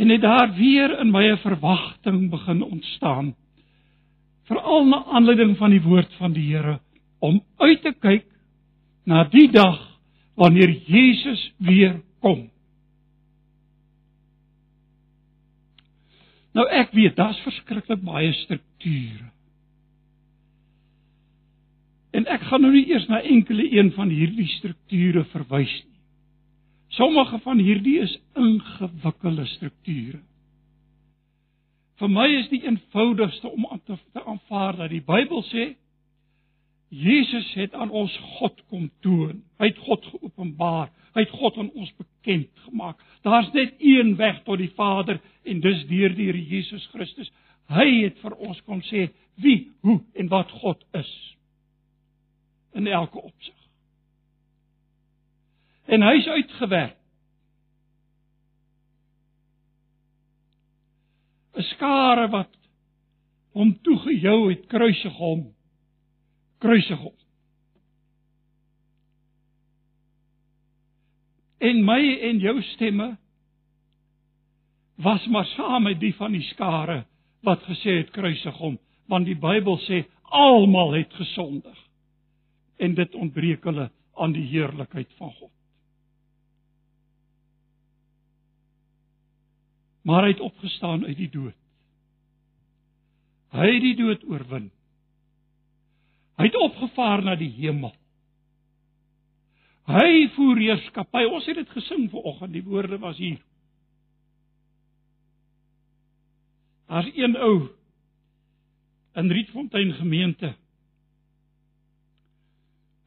En 0.02 0.08
net 0.08 0.22
daar 0.22 0.54
weer 0.58 1.00
in 1.00 1.12
my 1.12 1.30
'n 1.32 1.38
verwagting 1.38 2.30
begin 2.30 2.64
ontstaan. 2.64 3.36
Veral 4.44 4.86
na 4.86 5.04
aanleiding 5.04 5.58
van 5.58 5.70
die 5.70 5.82
woord 5.82 6.14
van 6.14 6.34
die 6.34 6.56
Here 6.56 6.80
om 7.20 7.44
uit 7.58 7.82
te 7.82 7.94
kyk 8.00 8.26
na 9.06 9.24
die 9.24 9.52
dag 9.52 10.00
wanneer 10.36 10.70
Jesus 10.70 11.54
weer 11.58 12.02
kom. 12.20 12.50
Nou 16.54 16.68
ek 16.70 16.92
weet 16.92 17.16
daar's 17.16 17.40
verskriklik 17.40 18.02
baie 18.02 18.34
strukture. 18.34 19.30
En 22.12 22.26
ek 22.26 22.42
gaan 22.42 22.62
nou 22.62 22.74
nie 22.74 22.88
eers 22.90 23.08
na 23.08 23.22
enkele 23.22 23.72
een 23.78 23.92
van 23.92 24.10
hierdie 24.10 24.48
strukture 24.48 25.24
verwys 25.24 25.84
nie. 25.84 25.91
Sommige 26.92 27.40
van 27.40 27.62
hierdie 27.64 28.00
is 28.04 28.18
ingewikkelde 28.36 29.46
strukture. 29.46 30.20
vir 32.02 32.10
my 32.10 32.26
is 32.34 32.48
die 32.50 32.64
eenvoudigste 32.66 33.48
om 33.48 33.68
aan 33.70 33.82
te, 33.86 33.96
te 34.14 34.24
aanvaar 34.26 34.80
dat 34.80 34.90
die 34.90 35.04
Bybel 35.06 35.44
sê 35.52 35.68
Jesus 36.92 37.54
het 37.54 37.76
aan 37.78 37.92
ons 37.96 38.12
God 38.40 38.58
kom 38.68 38.90
toon. 39.06 39.38
Hy 39.62 39.70
het 39.70 39.78
God 39.86 40.06
geopenbaar. 40.12 40.90
Hy 41.16 41.24
het 41.24 41.36
God 41.40 41.60
aan 41.62 41.70
ons 41.72 41.94
bekend 41.96 42.50
gemaak. 42.66 43.00
Daar's 43.24 43.52
net 43.54 43.78
een 43.80 44.16
weg 44.20 44.42
tot 44.44 44.60
die 44.60 44.72
Vader 44.76 45.22
en 45.48 45.62
dis 45.64 45.86
deur 45.88 46.12
die 46.18 46.28
Here 46.28 46.42
Jesus 46.42 46.84
Christus. 46.92 47.32
Hy 47.72 47.88
het 48.02 48.20
vir 48.20 48.36
ons 48.44 48.60
kom 48.68 48.82
sê 48.90 49.08
wie, 49.40 49.72
hoe 49.88 50.02
en 50.20 50.28
wat 50.34 50.52
God 50.60 50.84
is 51.00 51.12
in 52.76 52.88
elke 52.88 53.22
opsig. 53.22 53.61
En 55.92 56.04
hy's 56.08 56.28
uitgewerk. 56.28 56.98
'n 61.58 61.68
skare 61.76 62.30
wat 62.32 62.54
hom 63.52 63.74
toegejou 63.84 64.50
het 64.50 64.64
kruisig 64.72 65.18
hom 65.20 65.50
kruisig 66.62 67.00
hom. 67.02 67.16
En 71.62 71.84
my 71.86 72.02
en 72.30 72.42
jou 72.42 72.56
stemme 72.74 73.12
was 75.02 75.26
maar 75.34 75.46
saam 75.56 75.88
met 75.90 76.00
die 76.02 76.14
van 76.18 76.34
die 76.38 76.46
skare 76.54 77.04
wat 77.46 77.64
gesê 77.66 78.02
het 78.02 78.12
kruisig 78.14 78.58
hom, 78.62 78.78
want 79.10 79.26
die 79.26 79.38
Bybel 79.38 79.80
sê 79.88 80.04
almal 80.30 80.94
het 81.00 81.14
gesondig 81.18 81.78
en 82.82 82.94
dit 82.98 83.18
ontbreek 83.18 83.66
hulle 83.66 83.90
aan 84.18 84.34
die 84.34 84.46
heerlikheid 84.54 85.10
van 85.18 85.34
God. 85.40 85.54
Maar 90.02 90.24
hy 90.26 90.34
het 90.34 90.44
opgestaan 90.44 91.06
uit 91.06 91.18
die 91.18 91.30
dood. 91.30 91.58
Hy 93.52 93.68
het 93.68 93.84
die 93.84 93.96
dood 94.00 94.24
oorwin. 94.30 94.70
Hy 96.40 96.48
het 96.48 96.58
opgevaar 96.58 97.24
na 97.26 97.36
die 97.36 97.52
hemel. 97.60 97.94
Hy 99.92 100.30
voer 100.38 100.62
heerskappy. 100.62 101.26
Ons 101.28 101.50
het 101.50 101.60
dit 101.60 101.76
gesing 101.76 102.08
vanoggend. 102.14 102.56
Die 102.56 102.64
woorde 102.64 102.98
was 103.02 103.20
hier. 103.20 103.42
Daar's 106.92 107.12
een 107.16 107.38
ou 107.40 107.70
in 109.16 109.32
Rietfontein 109.32 109.94
gemeente 109.94 110.56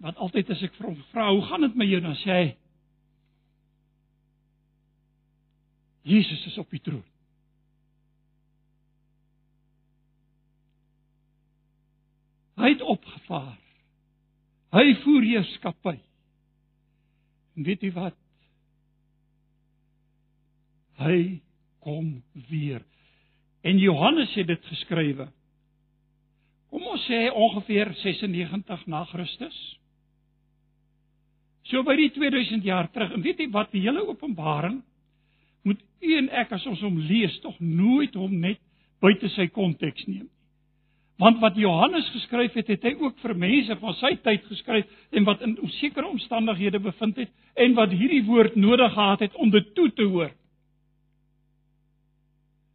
wat 0.05 0.17
altyd 0.21 0.51
as 0.53 0.63
ek 0.65 0.75
vir 0.77 0.87
hom 0.91 0.97
vra, 1.13 1.31
"Hoe 1.33 1.43
gaan 1.49 1.61
dit 1.61 1.75
met 1.75 1.89
jou?" 1.89 2.01
dan 2.01 2.17
sê 2.17 2.31
hy, 2.31 2.57
"Jesus 6.05 6.47
is 6.47 6.59
op 6.61 6.71
die 6.71 6.81
troon." 6.81 7.05
Hy 12.55 12.71
het 12.71 12.83
opgevaar. 12.83 13.59
Hy 14.75 14.95
voer 15.03 15.23
heerskappy. 15.23 15.99
En 17.55 17.67
weet 17.67 17.83
jy 17.83 17.91
wat? 17.95 18.17
Hy 20.99 21.41
kom 21.85 22.23
weer. 22.49 22.83
En 23.65 23.79
Johannes 23.79 24.35
het 24.39 24.47
dit 24.51 24.67
geskrywe. 24.71 25.29
Kom 26.71 26.87
ons 26.91 27.05
sê 27.07 27.27
ongeveer 27.31 27.93
96 28.03 28.87
na 28.91 29.05
Christus. 29.11 29.59
So 31.71 31.83
by 31.87 31.95
die 31.99 32.11
2000 32.15 32.67
jaar 32.67 32.91
terug. 32.93 33.15
En 33.15 33.23
weet 33.25 33.41
jy 33.41 33.49
wat? 33.55 33.71
Die 33.73 33.85
hele 33.85 34.03
Openbaring 34.09 34.83
u 36.05 36.17
en 36.19 36.31
ek 36.31 36.53
as 36.53 36.67
ons 36.69 36.83
hom 36.85 37.01
lees 37.09 37.35
tog 37.43 37.57
nooit 37.61 38.15
hom 38.15 38.39
net 38.41 38.61
buite 39.03 39.29
sy 39.35 39.49
konteks 39.53 40.07
neem. 40.07 40.29
Want 41.23 41.39
wat 41.39 41.57
Johannes 41.57 42.09
geskryf 42.11 42.57
het, 42.59 42.69
het 42.73 42.83
hy 42.83 42.95
ook 42.99 43.21
vir 43.23 43.37
mense 43.39 43.77
van 43.79 43.95
sy 44.01 44.17
tyd 44.25 44.47
geskryf 44.51 44.89
en 45.15 45.27
wat 45.29 45.45
in 45.47 45.55
sekere 45.77 46.11
omstandighede 46.11 46.81
bevind 46.83 47.21
het 47.23 47.31
en 47.55 47.77
wat 47.79 47.95
hierdie 47.95 48.25
woord 48.27 48.57
nodig 48.59 48.93
gehad 48.97 49.23
het 49.23 49.37
om 49.39 49.53
dit 49.55 49.69
toe 49.79 49.91
te 49.95 50.09
hoor. 50.11 50.33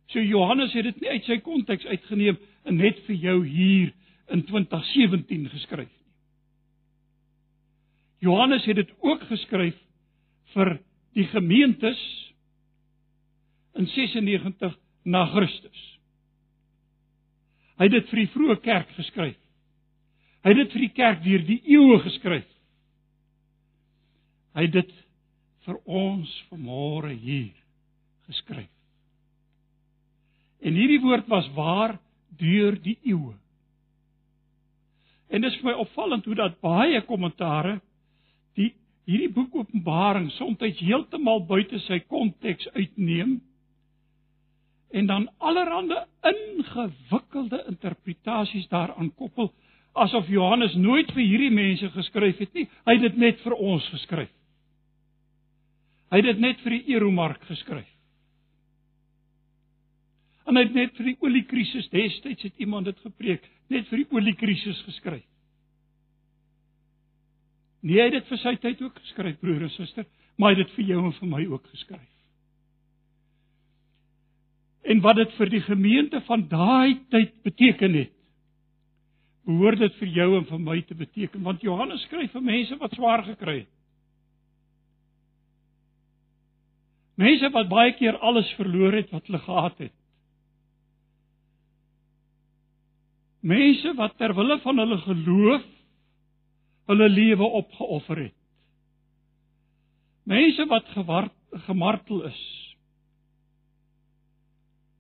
So 0.10 0.24
Johannes 0.24 0.74
het 0.74 0.88
dit 0.88 1.02
nie 1.02 1.12
uit 1.12 1.28
sy 1.28 1.38
konteks 1.44 1.86
uitgeneem 1.86 2.40
en 2.66 2.80
net 2.80 3.04
vir 3.08 3.20
jou 3.28 3.38
hier 3.46 3.92
in 4.32 4.46
2017 4.48 5.50
geskryf 5.52 5.90
nie. 5.90 6.00
Johannes 8.30 8.66
het 8.68 8.80
dit 8.80 8.90
ook 9.04 9.22
geskryf 9.28 9.76
vir 10.56 10.78
die 11.16 11.28
gemeentes 11.32 12.00
in 13.78 13.88
96 13.88 14.76
na 15.04 15.26
Christus. 15.34 15.84
Hy 17.80 17.88
het 17.88 17.96
dit 17.96 18.10
vir 18.12 18.22
die 18.24 18.32
vroeë 18.34 18.58
kerk 18.64 18.90
geskryf. 18.98 19.38
Hy 20.44 20.54
het 20.54 20.60
dit 20.64 20.74
vir 20.76 20.84
die 20.84 20.96
kerk 20.96 21.22
deur 21.24 21.46
die 21.48 21.62
eeue 21.76 22.00
geskryf. 22.04 22.48
Hy 24.56 24.66
het 24.68 24.76
dit 24.76 24.92
vir 25.68 25.80
ons 25.86 26.32
vanmôre 26.50 27.14
hier 27.14 27.54
geskryf. 28.28 28.72
En 30.60 30.76
hierdie 30.76 31.00
woord 31.04 31.28
was 31.32 31.48
waar 31.56 31.96
deur 32.40 32.76
die 32.84 32.98
eeue. 33.08 33.36
En 35.30 35.44
dit 35.44 35.52
is 35.52 35.60
vir 35.62 35.70
my 35.70 35.76
opvallend 35.80 36.26
hoe 36.26 36.36
dat 36.36 36.60
baie 36.64 37.00
kommentare 37.08 37.78
die 38.58 38.74
hierdie 39.10 39.32
boek 39.34 39.56
Openbaring 39.56 40.28
soms 40.36 40.82
heeltemal 40.82 41.46
buite 41.48 41.80
sy 41.86 42.02
konteks 42.10 42.68
uitneem 42.76 43.38
en 44.90 45.06
dan 45.06 45.30
allerlei 45.38 46.06
ingewikkelde 46.22 47.64
interpretasies 47.68 48.68
daaraan 48.68 49.14
koppel 49.16 49.54
asof 49.94 50.28
Johannes 50.28 50.74
nooit 50.76 51.12
vir 51.14 51.24
hierdie 51.24 51.54
mense 51.54 51.90
geskryf 51.94 52.38
het 52.38 52.54
nie. 52.54 52.66
Hy 52.86 52.96
het 52.98 53.06
dit 53.08 53.18
net 53.18 53.40
vir 53.44 53.56
ons 53.56 53.86
geskryf. 53.94 54.32
Hy 56.10 56.22
het 56.22 56.26
dit 56.26 56.42
net 56.42 56.62
vir 56.66 56.78
die 56.78 56.96
Eromark 56.96 57.42
geskryf. 57.50 57.90
En 60.50 60.58
hy 60.58 60.66
het 60.66 60.78
net 60.78 60.96
vir 60.98 61.12
die 61.12 61.18
oliekrisis 61.22 61.90
destyds 61.94 62.48
het 62.48 62.62
iemand 62.64 62.90
dit 62.90 63.02
gepreek, 63.06 63.44
net 63.70 63.86
vir 63.92 64.02
die 64.02 64.08
oliekrisis 64.18 64.80
geskryf. 64.88 65.26
Nee, 67.86 68.00
hy 68.00 68.10
het 68.10 68.18
dit 68.18 68.32
vir 68.32 68.42
sy 68.42 68.56
tyd 68.60 68.82
ook 68.82 68.98
geskryf, 69.04 69.38
broer 69.40 69.68
en 69.68 69.76
suster, 69.76 70.08
maar 70.38 70.52
hy 70.52 70.58
het 70.58 70.66
dit 70.66 70.80
vir 70.80 70.90
jou 70.96 71.04
en 71.06 71.14
vir 71.20 71.30
my 71.38 71.46
ook 71.48 71.70
geskryf 71.76 72.08
en 74.90 75.02
wat 75.06 75.20
dit 75.20 75.34
vir 75.38 75.52
die 75.54 75.62
gemeente 75.62 76.22
van 76.26 76.48
daai 76.50 76.98
tyd 77.14 77.36
beteken 77.46 77.94
het. 77.94 78.14
Behoort 79.46 79.82
dit 79.82 79.98
vir 80.02 80.16
jou 80.16 80.30
en 80.38 80.48
vir 80.50 80.62
my 80.66 80.80
te 80.86 80.98
beteken 80.98 81.46
want 81.46 81.62
Johannes 81.66 82.02
skryf 82.08 82.34
vir 82.34 82.46
mense 82.46 82.78
wat 82.82 82.96
swaar 82.98 83.24
gekry 83.28 83.60
het. 83.62 83.76
Mense 87.20 87.50
wat 87.52 87.70
baie 87.70 87.94
keer 88.00 88.18
alles 88.24 88.50
verloor 88.56 88.96
het 88.96 89.10
wat 89.12 89.26
hulle 89.28 89.42
gehad 89.44 89.82
het. 89.84 89.96
Mense 93.42 93.94
wat 93.98 94.16
ter 94.18 94.34
wille 94.36 94.58
van 94.64 94.80
hulle 94.80 94.98
geloof 95.04 95.66
hulle 96.90 97.10
lewe 97.10 97.50
opgeoffer 97.62 98.24
het. 98.24 98.38
Mense 100.30 100.66
wat 100.70 100.88
gewart, 100.96 101.36
gemartel 101.68 102.24
is 102.30 102.40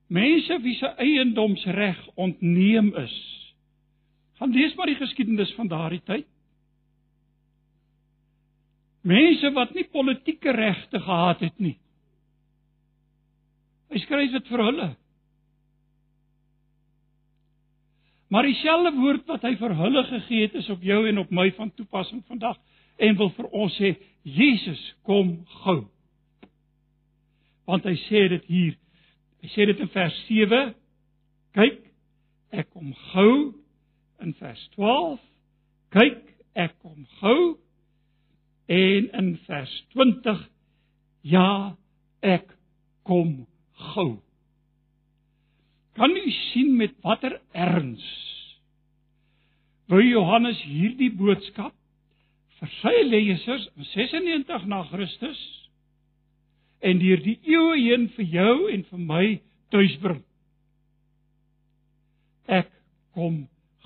mense 0.09 0.57
wie 0.63 0.75
se 0.77 0.89
eiendomsreg 0.97 1.99
ontneem 2.17 2.93
is. 2.97 3.17
Gaan 4.39 4.53
lees 4.55 4.73
maar 4.75 4.89
die 4.89 4.97
geskiedenis 4.97 5.51
van 5.57 5.69
daardie 5.69 6.01
tyd. 6.05 6.27
Mense 9.05 9.51
wat 9.55 9.73
nie 9.75 9.85
politieke 9.91 10.51
regte 10.55 10.99
gehad 10.99 11.43
het 11.45 11.59
nie. 11.59 11.77
Hy 13.89 14.01
skryf 14.03 14.33
dit 14.35 14.49
vir 14.51 14.63
hulle. 14.65 14.89
Maar 18.29 18.45
dieselfde 18.45 18.91
woord 18.99 19.29
wat 19.31 19.45
hy 19.47 19.55
vir 19.57 19.73
hulle 19.77 20.03
gegee 20.11 20.45
het 20.45 20.57
is 20.59 20.69
op 20.69 20.83
jou 20.85 20.99
en 21.09 21.21
op 21.23 21.31
my 21.33 21.47
van 21.57 21.71
toepassing 21.73 22.21
vandag 22.29 22.59
en 23.01 23.17
wil 23.17 23.31
vir 23.33 23.47
ons 23.55 23.77
sê 23.79 23.95
Jesus 24.21 24.81
kom 25.07 25.39
gou. 25.63 25.79
Want 27.65 27.87
hy 27.89 27.95
sê 28.05 28.27
dit 28.35 28.45
hier 28.51 28.77
Hy 29.39 29.51
sê 29.53 29.67
dit 29.69 29.81
in 29.81 29.91
vers 29.93 30.19
7. 30.27 30.61
Kyk, 31.57 31.81
ek 32.51 32.69
kom 32.75 32.93
gou 33.11 33.33
in 34.23 34.33
vers 34.39 34.63
12. 34.75 35.19
Kyk, 35.95 36.23
ek 36.59 36.75
kom 36.83 37.05
gou. 37.21 37.57
En 38.69 39.11
in 39.21 39.35
vers 39.47 39.75
20 39.95 40.43
ja, 41.25 41.75
ek 42.21 42.51
kom 43.07 43.45
gou. 43.93 44.09
Kan 45.97 46.15
u 46.15 46.31
sien 46.31 46.75
met 46.77 46.93
watter 47.03 47.39
erns 47.51 48.05
wou 49.89 50.01
Johannes 50.05 50.59
hierdie 50.69 51.09
boodskap 51.17 51.73
vir 52.59 52.71
sy 52.77 52.93
lesers 53.07 53.65
in 53.73 53.87
96 53.89 54.67
na 54.69 54.83
Christus 54.91 55.39
en 56.79 56.99
deur 56.99 57.21
die 57.23 57.37
eeue 57.43 57.75
heen 57.77 58.07
vir 58.15 58.25
jou 58.25 58.55
en 58.71 58.83
vir 58.89 59.05
my 59.11 59.25
tuisbring. 59.73 60.23
ek 62.49 62.71
kom 63.13 63.43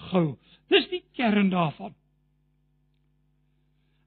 gou. 0.09 0.37
Dis 0.71 0.85
die 0.87 1.01
kern 1.17 1.49
daarvan. 1.51 1.91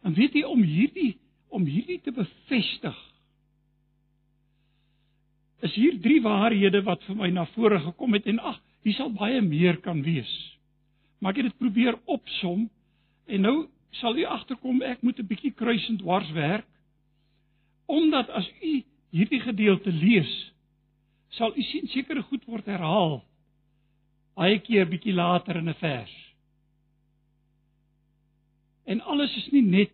En 0.06 0.14
weet 0.16 0.38
jy 0.38 0.46
om 0.48 0.62
hierdie 0.64 1.16
om 1.52 1.66
hierdie 1.68 2.00
te 2.04 2.12
bevestig 2.12 2.96
is 5.64 5.74
hier 5.74 5.96
drie 6.02 6.18
waarhede 6.24 6.82
wat 6.84 7.04
vir 7.08 7.16
my 7.16 7.30
na 7.32 7.46
vore 7.54 7.78
gekom 7.80 8.12
het 8.16 8.26
en 8.28 8.40
ag, 8.44 8.58
hier 8.84 8.96
sal 8.98 9.08
baie 9.16 9.40
meer 9.42 9.78
kan 9.82 10.02
wees. 10.04 10.30
Maar 11.18 11.32
ek 11.32 11.40
het 11.40 11.48
dit 11.48 11.58
probeer 11.62 11.96
opsom 12.12 12.66
en 13.26 13.42
nou 13.42 13.56
sal 14.00 14.18
u 14.18 14.26
agterkom 14.28 14.82
ek 14.84 15.02
moet 15.02 15.18
'n 15.18 15.26
bietjie 15.26 15.54
kruisend 15.56 16.00
dwars 16.00 16.30
werk 16.36 16.66
omdat 17.86 18.30
as 18.30 18.48
u 18.62 18.82
hierdie 19.14 19.40
gedeelte 19.40 19.92
lees 19.92 20.32
sal 21.38 21.56
u 21.56 21.62
sien 21.62 21.88
sekere 21.92 22.22
goed 22.26 22.44
word 22.50 22.66
herhaal 22.66 23.20
baie 24.36 24.58
keer 24.60 24.88
bietjie 24.90 25.14
later 25.16 25.56
in 25.56 25.68
'n 25.68 25.80
vers. 25.80 26.14
En 28.84 29.00
alles 29.00 29.36
is 29.36 29.48
nie 29.52 29.62
net 29.62 29.92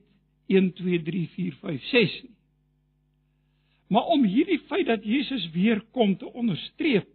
1 0.49 0.73
2 0.73 1.03
3 1.03 1.29
4 1.29 1.55
5 1.61 1.83
6 1.91 2.23
nie. 2.23 2.37
Maar 3.93 4.09
om 4.15 4.25
hierdie 4.25 4.61
feit 4.69 4.87
dat 4.87 5.05
Jesus 5.05 5.51
weer 5.51 5.81
kom 5.93 6.17
te 6.17 6.27
onderstreep, 6.27 7.09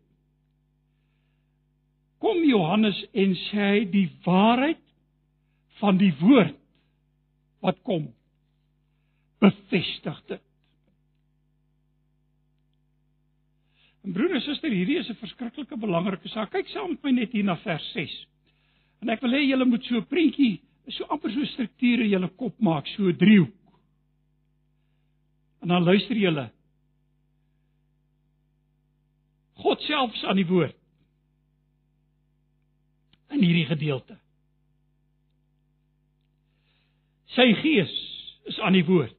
kom 2.18 2.44
Johannes 2.46 3.00
en 3.14 3.34
sê 3.36 3.70
hy 3.74 3.86
die 3.90 4.10
waarheid 4.26 4.84
van 5.82 5.98
die 5.98 6.14
woord 6.20 6.58
wat 7.66 7.82
kom 7.82 8.14
bevestig 9.42 10.22
dit. 10.30 10.47
En 14.08 14.14
broer 14.16 14.38
en 14.38 14.42
suster, 14.42 14.72
hierdie 14.72 15.02
is 15.02 15.10
'n 15.12 15.20
verskriklike 15.20 15.76
belangrike 15.78 16.30
saak. 16.32 16.52
Kyk 16.52 16.70
saam 16.72 16.94
met 16.94 17.04
my 17.04 17.12
net 17.12 17.32
hier 17.36 17.44
na 17.44 17.58
vers 17.60 17.92
6. 17.92 18.14
En 19.02 19.10
ek 19.10 19.20
wil 19.22 19.36
hê 19.36 19.42
julle 19.44 19.66
moet 19.66 19.84
so 19.84 19.98
'n 19.98 20.08
prentjie, 20.08 20.62
so 20.88 21.04
amper 21.12 21.32
so 21.32 21.40
'n 21.40 21.46
struktuur 21.46 22.00
in 22.00 22.10
julle 22.10 22.30
kop 22.38 22.56
maak, 22.60 22.88
so 22.88 23.04
'n 23.04 23.18
driehoek. 23.18 23.54
En 25.62 25.68
dan 25.68 25.84
luister 25.84 26.16
julle. 26.16 26.52
God 29.56 29.82
self 29.82 30.14
is 30.14 30.24
aan 30.24 30.36
die 30.36 30.48
woord. 30.48 30.76
In 33.30 33.44
hierdie 33.44 33.66
gedeelte. 33.66 34.18
Sy 37.26 37.54
gees 37.54 37.92
is 38.46 38.60
aan 38.60 38.74
die 38.74 38.86
woord. 38.86 39.16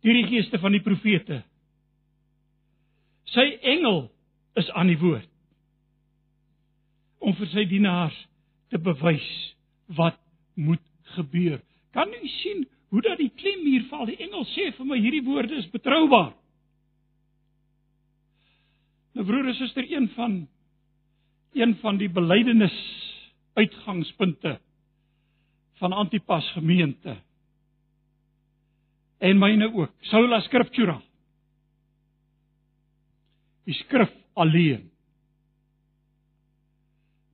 Deur 0.00 0.14
die 0.14 0.26
geeste 0.26 0.58
van 0.58 0.72
die 0.72 0.80
profete 0.80 1.44
Sy 3.32 3.46
engel 3.74 4.06
is 4.60 4.68
aan 4.76 4.90
die 4.92 4.98
woord 5.00 5.28
om 7.22 7.34
vir 7.38 7.48
sy 7.52 7.64
dienaars 7.70 8.16
te 8.72 8.80
bewys 8.82 9.28
wat 9.96 10.18
moet 10.58 10.82
gebeur. 11.14 11.60
Kan 11.94 12.10
u 12.12 12.28
sien 12.42 12.64
hoe 12.92 13.02
dat 13.04 13.20
die 13.20 13.30
klem 13.38 13.62
hier 13.64 13.84
val? 13.88 14.08
Die 14.08 14.18
engel 14.20 14.44
sê 14.52 14.70
vir 14.76 14.88
my 14.88 14.98
hierdie 15.00 15.24
woorde 15.24 15.54
is 15.60 15.68
betroubaar. 15.72 16.32
Nou 19.12 19.24
broer 19.28 19.48
en 19.52 19.56
suster, 19.56 19.86
een 19.88 20.08
van 20.16 20.42
een 21.52 21.74
van 21.82 21.98
die 22.00 22.08
belydenis 22.08 22.76
uitgangspunte 23.60 24.54
van 25.80 25.92
Antipas 25.92 26.46
gemeente 26.56 27.18
en 29.20 29.38
myne 29.38 29.68
ook. 29.68 29.92
Sola 30.08 30.40
Scriptura 30.40 30.96
die 33.68 33.76
skrif 33.84 34.12
alleen. 34.34 34.88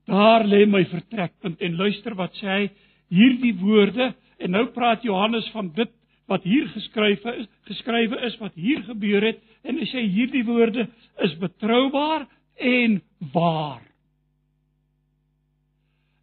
Daar 0.08 0.46
lê 0.48 0.64
my 0.66 0.84
vertrekpunt 0.88 1.60
en 1.60 1.76
luister 1.76 2.16
wat 2.16 2.36
sê 2.40 2.48
hy 2.48 2.64
hierdie 3.12 3.54
woorde 3.60 4.12
en 4.38 4.54
nou 4.54 4.64
praat 4.72 5.04
Johannes 5.04 5.48
van 5.52 5.68
dit 5.76 5.92
wat 6.28 6.44
hier 6.44 6.68
geskrywe 6.74 7.34
is, 7.42 7.48
geskrywe 7.68 8.20
is 8.28 8.36
wat 8.40 8.56
hier 8.56 8.82
gebeur 8.86 9.24
het 9.30 9.40
en 9.64 9.80
hy 9.80 9.88
sê 9.88 10.04
hierdie 10.04 10.44
woorde 10.48 10.86
is 11.24 11.34
betroubaar 11.40 12.26
en 12.58 12.98
waar. 13.32 13.82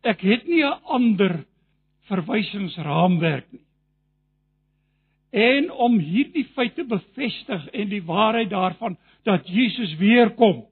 Ek 0.05 0.21
het 0.21 0.45
nie 0.47 0.63
'n 0.63 0.81
ander 0.85 1.45
verwysingsraamwerk 2.09 3.51
nie. 3.51 3.65
En 5.35 5.71
om 5.71 5.97
hierdie 5.99 6.45
feite 6.55 6.83
bevestig 6.83 7.67
en 7.73 7.89
die 7.89 8.03
waarheid 8.03 8.49
daarvan 8.49 8.97
dat 9.25 9.47
Jesus 9.49 9.95
weer 9.97 10.31
kom. 10.37 10.63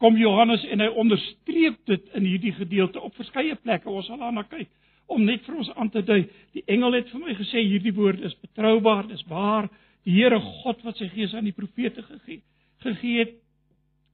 Kom 0.00 0.16
Johannes 0.16 0.64
en 0.68 0.80
hy 0.80 0.88
onderstreep 1.00 1.80
dit 1.88 2.12
in 2.16 2.28
hierdie 2.28 2.52
gedeelte 2.56 3.00
op 3.00 3.16
verskeie 3.20 3.56
plekke. 3.60 3.90
Ons 3.90 4.08
sal 4.08 4.20
daarna 4.20 4.44
kyk 4.48 4.70
om 5.10 5.24
net 5.26 5.42
vir 5.42 5.56
ons 5.58 5.70
aan 5.74 5.90
te 5.90 6.02
dui. 6.06 6.22
Die 6.54 6.62
engel 6.70 7.00
het 7.00 7.08
vir 7.10 7.24
my 7.24 7.34
gesê 7.34 7.64
hierdie 7.66 7.94
woord 7.96 8.22
is 8.24 8.36
betroubaar, 8.40 9.08
dis 9.10 9.24
waar. 9.28 9.68
Die 10.06 10.14
Here 10.20 10.38
God 10.62 10.84
wat 10.86 11.00
sy 11.00 11.10
gees 11.12 11.34
aan 11.34 11.48
die 11.48 11.56
profete 11.56 12.04
gegee 12.06 12.40
gegee 12.80 13.24
het, 13.24 13.32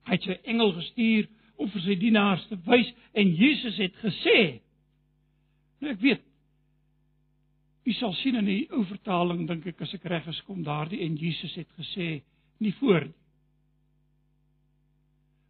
hy 0.06 0.16
het 0.16 0.24
sy 0.26 0.36
engel 0.50 0.72
gestuur 0.74 1.28
om 1.62 1.68
vir 1.70 1.82
sy 1.84 1.94
dienaars 2.00 2.46
te 2.50 2.58
wys 2.66 2.88
en 3.14 3.28
Jesus 3.38 3.78
het 3.78 3.94
gesê. 4.02 4.40
Nou 5.82 5.92
ek 5.94 6.02
weet 6.02 6.24
U 7.86 7.92
sal 7.94 8.16
sien 8.18 8.34
in 8.40 8.48
die 8.48 8.62
ou 8.74 8.80
vertaling 8.88 9.44
dink 9.46 9.68
ek 9.70 9.84
as 9.84 9.92
ek 9.94 10.08
reg 10.10 10.24
is 10.26 10.40
kom 10.48 10.64
daardie 10.66 11.04
en 11.04 11.14
Jesus 11.20 11.52
het 11.54 11.68
gesê 11.78 12.08
nie 12.60 12.74
voor 12.80 13.04
nie. 13.04 13.14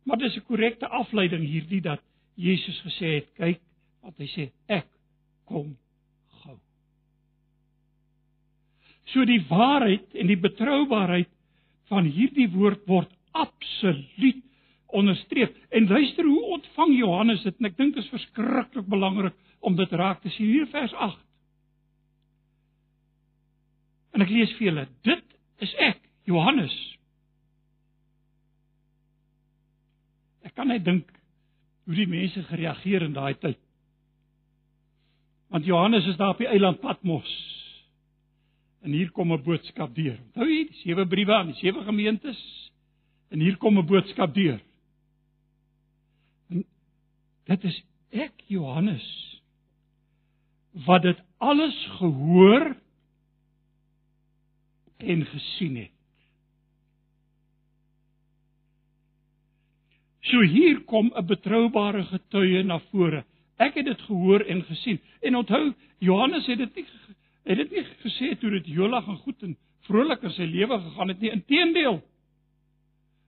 Maar 0.07 0.19
dis 0.19 0.37
'n 0.37 0.47
korrekte 0.47 0.88
afleiding 0.88 1.45
hierdie 1.45 1.81
dat 1.81 2.01
Jesus 2.35 2.81
gesê 2.81 3.14
het, 3.14 3.29
kyk 3.35 3.61
wat 4.03 4.19
hy 4.19 4.27
sê, 4.27 4.51
ek 4.66 4.87
kom 5.45 5.77
gou. 6.42 6.59
So 9.05 9.25
die 9.25 9.42
waarheid 9.49 10.14
en 10.14 10.27
die 10.27 10.40
betroubaarheid 10.40 11.29
van 11.88 12.05
hierdie 12.05 12.49
woord 12.51 12.87
word 12.87 13.11
absoluut 13.33 14.42
onderstreep. 14.87 15.57
En 15.71 15.88
luister 15.88 16.25
hoe 16.25 16.42
ontvang 16.42 16.99
Johannes 16.99 17.42
dit 17.42 17.59
en 17.59 17.64
ek 17.64 17.77
dink 17.77 17.95
dit 17.95 18.05
is 18.05 18.11
verskriklik 18.11 18.87
belangrik 18.87 19.35
om 19.61 19.77
dit 19.77 19.92
raak 19.92 20.23
te 20.23 20.31
sien 20.31 20.47
hier 20.47 20.66
vers 20.66 20.92
8. 20.92 21.19
En 24.14 24.23
ek 24.23 24.31
lees 24.31 24.53
vir 24.57 24.71
julle, 24.71 24.87
dit 25.03 25.25
is 25.59 25.75
ek, 25.79 25.99
Johannes, 26.25 26.96
kan 30.57 30.73
net 30.73 30.85
dink 30.85 31.11
hoe 31.87 31.95
die 31.95 32.09
mense 32.11 32.42
gereageer 32.49 33.05
in 33.07 33.14
daai 33.14 33.35
tyd. 33.38 33.61
Want 35.53 35.69
Johannes 35.69 36.07
is 36.11 36.16
daar 36.19 36.35
op 36.35 36.42
die 36.42 36.51
eiland 36.51 36.81
Patmos. 36.83 37.31
En 38.83 38.92
hier 38.92 39.11
kom 39.11 39.33
'n 39.33 39.42
boodskap 39.42 39.95
deur. 39.95 40.19
Onthou 40.19 40.49
jy 40.49 40.64
die 40.66 40.81
sewe 40.83 41.07
briewe 41.07 41.35
aan 41.35 41.53
die 41.53 41.61
sewe 41.61 41.85
gemeentes? 41.85 42.40
En 43.31 43.40
hier 43.40 43.57
kom 43.57 43.79
'n 43.79 43.87
boodskap 43.87 44.35
deur. 44.35 44.61
En 46.49 46.64
dit 47.45 47.64
is 47.64 47.83
ek 48.11 48.33
Johannes 48.47 49.07
wat 50.87 51.03
dit 51.03 51.21
alles 51.38 51.87
gehoor 51.99 52.77
en 54.97 55.27
gesien 55.27 55.77
het. 55.77 55.96
So 60.27 60.43
hier 60.43 60.81
kom 60.85 61.12
'n 61.15 61.27
betroubare 61.27 62.03
getuie 62.05 62.62
na 62.65 62.79
vore. 62.91 63.25
Ek 63.59 63.75
het 63.75 63.85
dit 63.85 64.01
gehoor 64.01 64.41
en 64.41 64.65
gesien. 64.65 65.01
En 65.23 65.37
onthou, 65.37 65.75
Johannes 65.99 66.47
het 66.47 66.59
dit 66.59 66.75
nie 66.75 66.87
het 67.47 67.57
dit 67.57 67.71
nie 67.71 67.85
gesê 68.03 68.35
toe 68.39 68.51
dit 68.51 68.67
jolig 68.67 69.07
en 69.07 69.17
goed 69.17 69.43
en 69.43 69.57
vrolik 69.87 70.23
in 70.23 70.31
sy 70.31 70.43
lewe 70.43 70.81
gegaan 70.81 71.09
het 71.09 71.21
nie. 71.21 71.31
Inteendeel. 71.31 72.03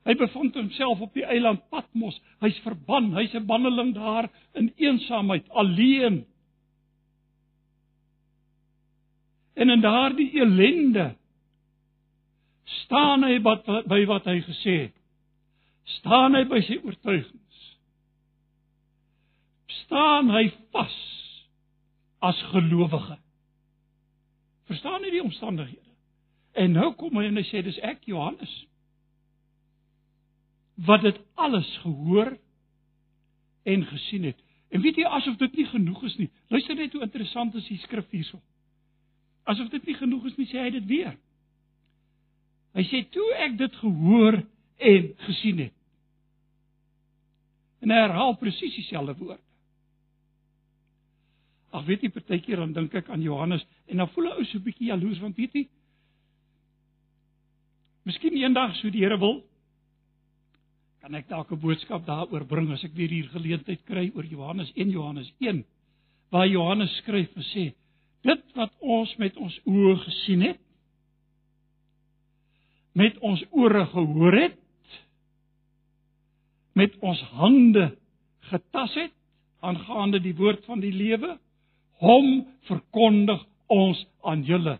Hy 0.05 0.15
bevond 0.15 0.55
homself 0.55 1.01
op 1.01 1.15
die 1.15 1.25
eiland 1.25 1.69
Patmos. 1.71 2.21
Hy's 2.41 2.59
verban. 2.59 3.13
Hy's 3.15 3.35
'n 3.35 3.47
banneling 3.47 3.95
daar 3.95 4.31
in 4.55 4.73
eensaamheid, 4.77 5.49
alleen. 5.51 6.27
En 9.55 9.71
in 9.71 9.81
daardie 9.81 10.31
elende 10.33 11.15
staan 12.65 13.23
hy 13.25 13.39
by 13.87 14.05
wat 14.07 14.25
hy 14.25 14.41
gesê 14.41 14.81
het 14.83 14.98
staan 15.97 16.37
hy 16.37 16.45
by 16.49 16.61
sy 16.67 16.79
oortuigings. 16.85 17.45
staan 19.89 20.29
hy 20.29 20.51
vas 20.75 20.97
as 22.21 22.41
gelowige. 22.53 23.17
Verstaan 24.69 25.07
jy 25.07 25.15
die 25.15 25.23
omstandighede? 25.25 25.95
En 26.59 26.75
nou 26.77 26.91
kom 26.99 27.17
hy 27.17 27.29
en 27.31 27.41
hy 27.41 27.45
sê 27.49 27.63
dis 27.65 27.79
ek 27.87 28.05
Johannes 28.11 28.53
wat 30.87 31.03
dit 31.03 31.17
alles 31.35 31.69
gehoor 31.83 32.35
en 33.67 33.87
gesien 33.89 34.29
het. 34.29 34.39
En 34.71 34.83
weet 34.85 35.01
jy 35.01 35.07
asof 35.09 35.39
dit 35.41 35.57
nie 35.59 35.67
genoeg 35.73 36.05
is 36.07 36.19
nie. 36.21 36.29
Luister 36.53 36.77
net 36.79 36.93
hoe 36.95 37.03
interessant 37.03 37.57
is 37.59 37.67
die 37.67 37.81
skrif 37.83 38.07
hierso. 38.15 38.39
Asof 39.49 39.73
dit 39.73 39.89
nie 39.89 39.97
genoeg 39.99 40.29
is 40.29 40.37
nie, 40.39 40.47
sê 40.51 40.61
hy 40.63 40.71
dit 40.77 40.87
weer. 40.87 41.17
Hy 42.77 42.85
sê 42.91 43.03
toe 43.11 43.27
ek 43.49 43.57
dit 43.59 43.81
gehoor 43.81 44.39
en 44.93 45.09
gesien 45.25 45.65
het, 45.65 45.75
En 47.81 47.91
hy 47.91 48.01
herhaal 48.03 48.37
presies 48.41 48.75
dieselfde 48.75 49.15
woorde. 49.19 49.43
Ag 51.71 51.85
weet 51.85 52.03
jy 52.03 52.11
partykeer 52.13 52.63
dan 52.63 52.73
dink 52.73 52.95
ek 52.95 53.11
aan 53.13 53.23
Johannes 53.23 53.67
en 53.87 54.01
dan 54.01 54.09
voel 54.15 54.31
'n 54.31 54.39
ou 54.41 54.45
so 54.45 54.59
'n 54.59 54.65
bietjie 54.65 54.89
jaloers 54.89 55.21
want 55.21 55.37
weet 55.37 55.55
jy 55.55 55.69
Miskien 58.09 58.37
eendag 58.41 58.73
sou 58.77 58.91
die 58.91 59.03
Here 59.05 59.19
wil 59.21 59.43
kan 61.03 61.15
ek 61.15 61.29
dalk 61.29 61.53
'n 61.53 61.61
boodskap 61.61 62.07
daaroor 62.07 62.45
bring 62.49 62.71
as 62.73 62.85
ek 62.85 62.95
weer 62.95 63.09
hier 63.09 63.29
geleentheid 63.29 63.85
kry 63.85 64.11
oor 64.15 64.25
Johannes 64.25 64.73
1 64.75 64.91
Johannes 64.91 65.33
1 65.41 65.65
waar 66.31 66.49
Johannes 66.49 66.97
skryf 67.03 67.37
en 67.37 67.47
sê 67.53 67.75
dit 68.23 68.57
wat 68.57 68.73
ons 68.81 69.17
met 69.19 69.37
ons 69.37 69.61
oë 69.67 69.97
gesien 70.05 70.43
het 70.43 70.61
met 72.93 73.19
ons 73.19 73.45
ore 73.51 73.85
gehoor 73.87 74.33
het 74.33 74.57
met 76.79 76.95
ons 77.03 77.21
hande 77.41 77.91
getas 78.51 78.95
het 78.95 79.15
aangaande 79.67 80.21
die 80.23 80.37
woord 80.39 80.65
van 80.71 80.81
die 80.81 80.95
lewe 80.95 81.35
hom 81.99 82.45
verkondig 82.69 83.41
ons 83.67 84.05
aan 84.23 84.45
julle. 84.47 84.77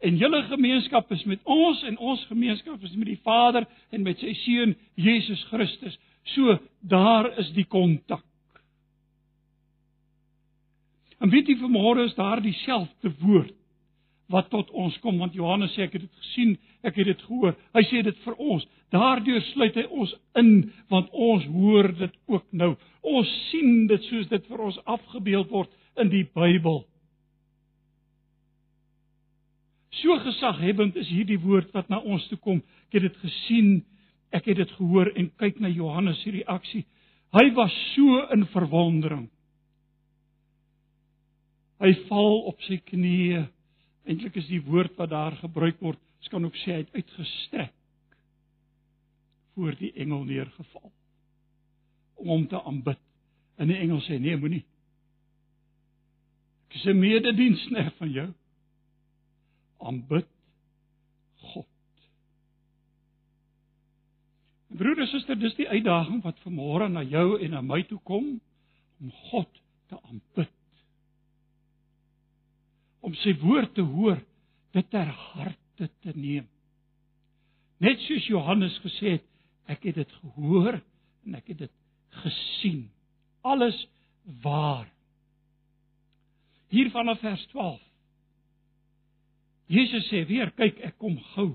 En 0.00 0.16
julle 0.16 0.42
gemeenskap 0.48 1.10
is 1.12 1.24
met 1.28 1.42
ons 1.44 1.82
en 1.84 1.98
ons 1.98 2.24
gemeenskap 2.30 2.82
is 2.86 2.94
met 2.96 3.10
die 3.10 3.20
Vader 3.26 3.66
en 3.92 4.06
met 4.06 4.20
sy 4.22 4.32
seun 4.44 4.74
Jesus 4.96 5.42
Christus. 5.50 5.98
So 6.34 6.56
daar 6.80 7.32
is 7.42 7.50
die 7.56 7.66
kontak. 7.66 8.24
En 11.18 11.32
weet 11.34 11.50
jy 11.50 11.58
vanmôre 11.58 12.06
is 12.06 12.14
daar 12.14 12.40
dieselfde 12.42 13.12
woord 13.20 13.57
wat 14.32 14.50
tot 14.52 14.70
ons 14.76 14.96
kom 15.04 15.18
want 15.22 15.36
Johannes 15.36 15.72
sê 15.76 15.86
ek 15.86 15.96
het 15.96 16.04
dit 16.04 16.20
gesien, 16.22 16.56
ek 16.84 16.98
het 17.00 17.08
dit 17.08 17.22
gehoor. 17.28 17.56
Hy 17.76 17.82
sê 17.88 18.02
dit 18.04 18.20
vir 18.24 18.36
ons. 18.36 18.66
Daardeur 18.92 19.40
sluit 19.52 19.76
hy 19.76 19.86
ons 19.88 20.12
in 20.40 20.52
want 20.92 21.08
ons 21.12 21.46
hoor 21.54 21.90
dit 21.96 22.14
ook 22.28 22.44
nou. 22.52 22.74
Ons 23.02 23.32
sien 23.48 23.86
dit 23.88 24.08
soos 24.10 24.28
dit 24.28 24.46
vir 24.50 24.64
ons 24.68 24.80
afgebeeld 24.84 25.50
word 25.52 25.72
in 26.00 26.12
die 26.12 26.26
Bybel. 26.36 26.82
So 29.98 30.14
gesaghebend 30.22 30.96
is 31.00 31.08
hierdie 31.10 31.40
woord 31.42 31.72
wat 31.74 31.88
na 31.90 31.98
ons 31.98 32.28
toe 32.30 32.38
kom. 32.38 32.60
Ek 32.88 33.00
het 33.00 33.08
dit 33.08 33.18
gesien, 33.24 33.70
ek 34.30 34.46
het 34.52 34.60
dit 34.60 34.76
gehoor 34.76 35.10
en 35.16 35.32
kyk 35.40 35.58
na 35.64 35.72
Johannes 35.72 36.20
se 36.22 36.36
reaksie. 36.36 36.84
Hy 37.34 37.48
was 37.56 37.74
so 37.94 38.22
in 38.32 38.46
verwondering. 38.52 39.26
Hy 41.80 41.92
val 42.08 42.44
op 42.50 42.60
sy 42.66 42.78
knieë 42.84 43.46
Eintlik 44.08 44.38
is 44.40 44.48
die 44.48 44.62
woord 44.64 44.96
wat 44.96 45.10
daar 45.12 45.36
gebruik 45.36 45.80
word, 45.84 46.00
ons 46.18 46.30
kan 46.32 46.44
ook 46.46 46.56
sê 46.62 46.72
hy 46.72 46.80
het 46.80 46.94
uitgestrek 46.96 47.74
voor 49.58 49.76
die 49.76 49.92
engel 50.00 50.24
neergeval 50.24 50.88
om 52.18 52.30
hom 52.32 52.46
te 52.50 52.58
aanbid. 52.62 53.00
En 53.58 53.70
die 53.70 53.76
engel 53.78 54.00
sê 54.06 54.16
nee, 54.22 54.38
moenie. 54.38 54.64
Ek 56.68 56.78
is 56.78 56.86
'n 56.86 56.98
medediensner 56.98 57.90
van 57.98 58.10
jou. 58.10 58.28
Aanbid 59.78 60.28
God. 61.52 61.66
Broer 64.68 65.00
en 65.00 65.06
suster, 65.06 65.38
dis 65.38 65.54
die 65.54 65.68
uitdaging 65.68 66.22
wat 66.22 66.38
vanmôre 66.46 66.88
na 66.88 67.02
jou 67.02 67.38
en 67.42 67.50
na 67.50 67.60
my 67.60 67.82
toe 67.82 68.00
kom 68.04 68.40
om 69.00 69.10
God 69.30 69.62
te 69.88 70.00
aanbid 70.02 70.57
om 73.08 73.16
sy 73.22 73.32
woord 73.40 73.72
te 73.76 73.84
hoor, 73.84 74.20
dit 74.76 74.90
ter 74.92 75.08
harte 75.08 75.88
te 76.04 76.12
neem. 76.14 76.46
Net 77.80 78.00
soos 78.04 78.26
Johannes 78.28 78.76
gesê 78.84 79.16
het, 79.16 79.26
ek 79.70 79.86
het 79.88 80.00
dit 80.02 80.14
gehoor 80.20 80.80
en 81.26 81.36
ek 81.38 81.52
het 81.52 81.64
dit 81.66 81.74
gesien. 82.22 82.88
Alles 83.46 83.76
waar. 84.42 84.88
Hier 86.72 86.90
vanaf 86.92 87.20
vers 87.24 87.44
12. 87.52 87.78
Jesus 89.68 90.08
sê 90.08 90.24
weer, 90.28 90.50
kyk, 90.56 90.80
ek 90.84 90.96
kom 91.00 91.16
gou. 91.34 91.52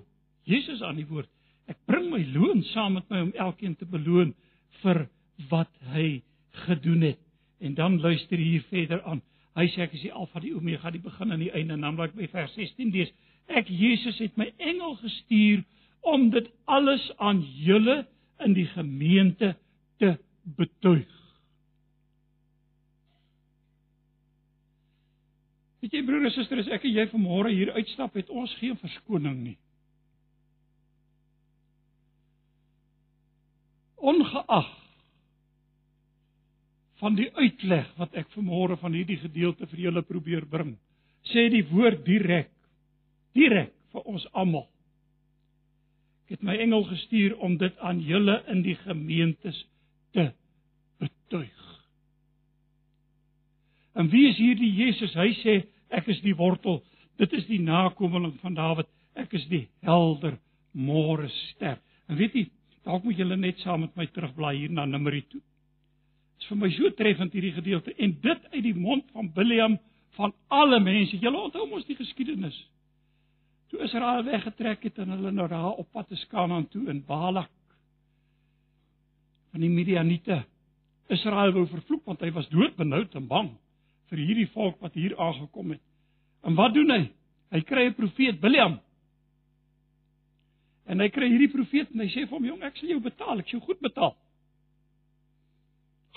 Jesus 0.49 0.81
aan 0.85 0.99
die 1.01 1.07
woord. 1.09 1.29
Ek 1.69 1.79
bring 1.89 2.09
my 2.11 2.21
loon 2.33 2.61
saam 2.73 2.97
met 2.97 3.09
my 3.09 3.23
om 3.27 3.33
elkeen 3.45 3.75
te 3.79 3.87
beloon 3.89 4.33
vir 4.81 5.05
wat 5.49 5.71
hy 5.93 6.21
gedoen 6.65 7.05
het. 7.09 7.21
En 7.63 7.77
dan 7.77 7.99
luister 8.03 8.37
hier 8.37 8.65
verder 8.69 9.01
aan. 9.07 9.23
Hy 9.53 9.67
sê 9.69 9.85
ek 9.85 9.93
is 9.93 10.05
die 10.07 10.13
Alfa 10.13 10.41
die 10.41 10.53
Omega, 10.57 10.89
die 10.91 11.01
begin 11.03 11.33
en 11.33 11.41
die 11.43 11.51
einde. 11.53 11.77
En 11.77 11.85
dan 11.85 11.99
raak 11.99 12.15
by 12.17 12.27
vers 12.31 12.53
16 12.57 12.93
lees: 12.93 13.11
Ek 13.47 13.69
Jesus 13.69 14.17
het 14.23 14.37
my 14.37 14.49
engel 14.57 14.95
gestuur 15.01 15.63
om 16.13 16.29
dit 16.33 16.49
alles 16.65 17.05
aan 17.21 17.43
julle 17.61 18.03
in 18.43 18.55
die 18.57 18.67
gemeente 18.73 19.53
te 20.01 20.15
betuig. 20.57 21.09
Weet 25.83 25.99
jy 25.99 26.03
broer 26.07 26.25
en 26.25 26.31
suster, 26.31 26.59
as 26.63 26.71
ek 26.71 26.85
en 26.87 26.95
jy 26.95 27.05
vanmôre 27.11 27.51
hier 27.51 27.73
uitstap, 27.75 28.15
het 28.15 28.31
ons 28.31 28.51
geen 28.61 28.77
verskoning 28.79 29.35
nie. 29.43 29.57
Ongeag 34.03 34.71
van 37.01 37.15
die 37.17 37.29
uitleg 37.35 37.89
wat 37.97 38.13
ek 38.19 38.29
vanmôre 38.35 38.77
van 38.81 38.93
hierdie 38.95 39.19
gedeelte 39.21 39.67
vir 39.71 39.87
julle 39.87 40.03
probeer 40.05 40.45
bring. 40.49 40.75
Sê 41.31 41.47
die 41.51 41.65
woord 41.71 42.03
direk. 42.05 42.51
Direk 43.33 43.73
vir 43.93 44.07
ons 44.09 44.25
almal. 44.33 44.67
Ek 46.25 46.37
het 46.37 46.45
my 46.45 46.55
engel 46.61 46.85
gestuur 46.89 47.35
om 47.43 47.57
dit 47.61 47.83
aan 47.83 47.99
julle 48.03 48.39
in 48.51 48.63
die 48.65 48.77
gemeentes 48.83 49.57
te 50.15 50.29
betuig. 51.01 51.69
En 53.93 54.09
wie 54.09 54.27
is 54.29 54.39
hierdie 54.41 54.71
Jesus? 54.73 55.13
Hy 55.17 55.29
sê 55.41 55.59
ek 55.93 56.09
is 56.09 56.21
die 56.25 56.35
wortel. 56.37 56.81
Dit 57.21 57.33
is 57.37 57.45
die 57.49 57.61
nakomeling 57.61 58.33
van 58.41 58.55
Dawid. 58.57 58.89
Ek 59.19 59.33
is 59.37 59.45
die 59.51 59.67
helder 59.85 60.39
môre 60.73 61.29
ster. 61.29 61.77
En 62.09 62.17
weet 62.17 62.33
jy, 62.37 62.47
dalk 62.87 63.05
moet 63.05 63.19
julle 63.19 63.37
net 63.37 63.61
saam 63.61 63.85
met 63.85 63.93
my 63.99 64.07
terugblaai 64.09 64.55
hier 64.57 64.73
na 64.73 64.87
Numeri 64.89 65.21
2 66.43 66.43
is 66.43 66.49
vir 66.49 66.59
my 66.59 66.69
so 66.75 66.89
treffend 66.97 67.33
hierdie 67.33 67.53
gedeelte 67.55 67.93
en 67.97 68.13
dit 68.21 68.47
uit 68.51 68.63
die 68.63 68.75
mond 68.75 69.05
van 69.13 69.31
Biljam 69.33 69.77
van 70.17 70.33
alle 70.49 70.79
mense. 70.79 71.17
Julle 71.17 71.39
onthou 71.39 71.67
mos 71.69 71.85
die 71.87 71.95
geskiedenis. 71.95 72.55
Toe 73.71 73.81
Israel 73.83 74.23
weggetrek 74.23 74.83
het 74.83 74.99
en 74.99 75.09
hulle 75.15 75.31
nou 75.31 75.47
daar 75.47 75.79
op 75.79 75.91
pad 75.91 76.07
te 76.07 76.19
Kanaan 76.29 76.67
toe 76.67 76.87
in 76.89 77.03
Balak 77.05 77.51
van 79.51 79.61
die 79.61 79.69
Midianiete. 79.69 80.43
Israel 81.09 81.53
wou 81.53 81.65
vervloek 81.67 82.05
want 82.05 82.21
hy 82.21 82.31
was 82.31 82.49
doodbenoud 82.49 83.15
en 83.15 83.27
bang 83.27 83.51
vir 84.11 84.21
hierdie 84.21 84.49
volk 84.53 84.79
wat 84.81 84.93
hier 84.93 85.15
aangekom 85.17 85.71
het. 85.73 85.81
En 86.43 86.55
wat 86.55 86.73
doen 86.73 86.91
hy? 86.91 87.03
Hy 87.53 87.61
kry 87.61 87.87
'n 87.87 87.93
profeet 87.93 88.39
Biljam. 88.41 88.79
En 90.85 90.99
hy 90.99 91.09
kry 91.09 91.29
hierdie 91.29 91.51
profeet 91.51 91.91
en 91.93 91.99
hy 91.99 92.07
sê 92.07 92.27
vir 92.27 92.35
hom: 92.35 92.45
"Jong, 92.45 92.63
ek 92.63 92.77
sal 92.77 92.89
jou 92.89 92.99
betaal. 92.99 93.39
Ek 93.39 93.47
sal 93.47 93.59
jou 93.59 93.65
goed 93.67 93.79
betaal." 93.79 94.17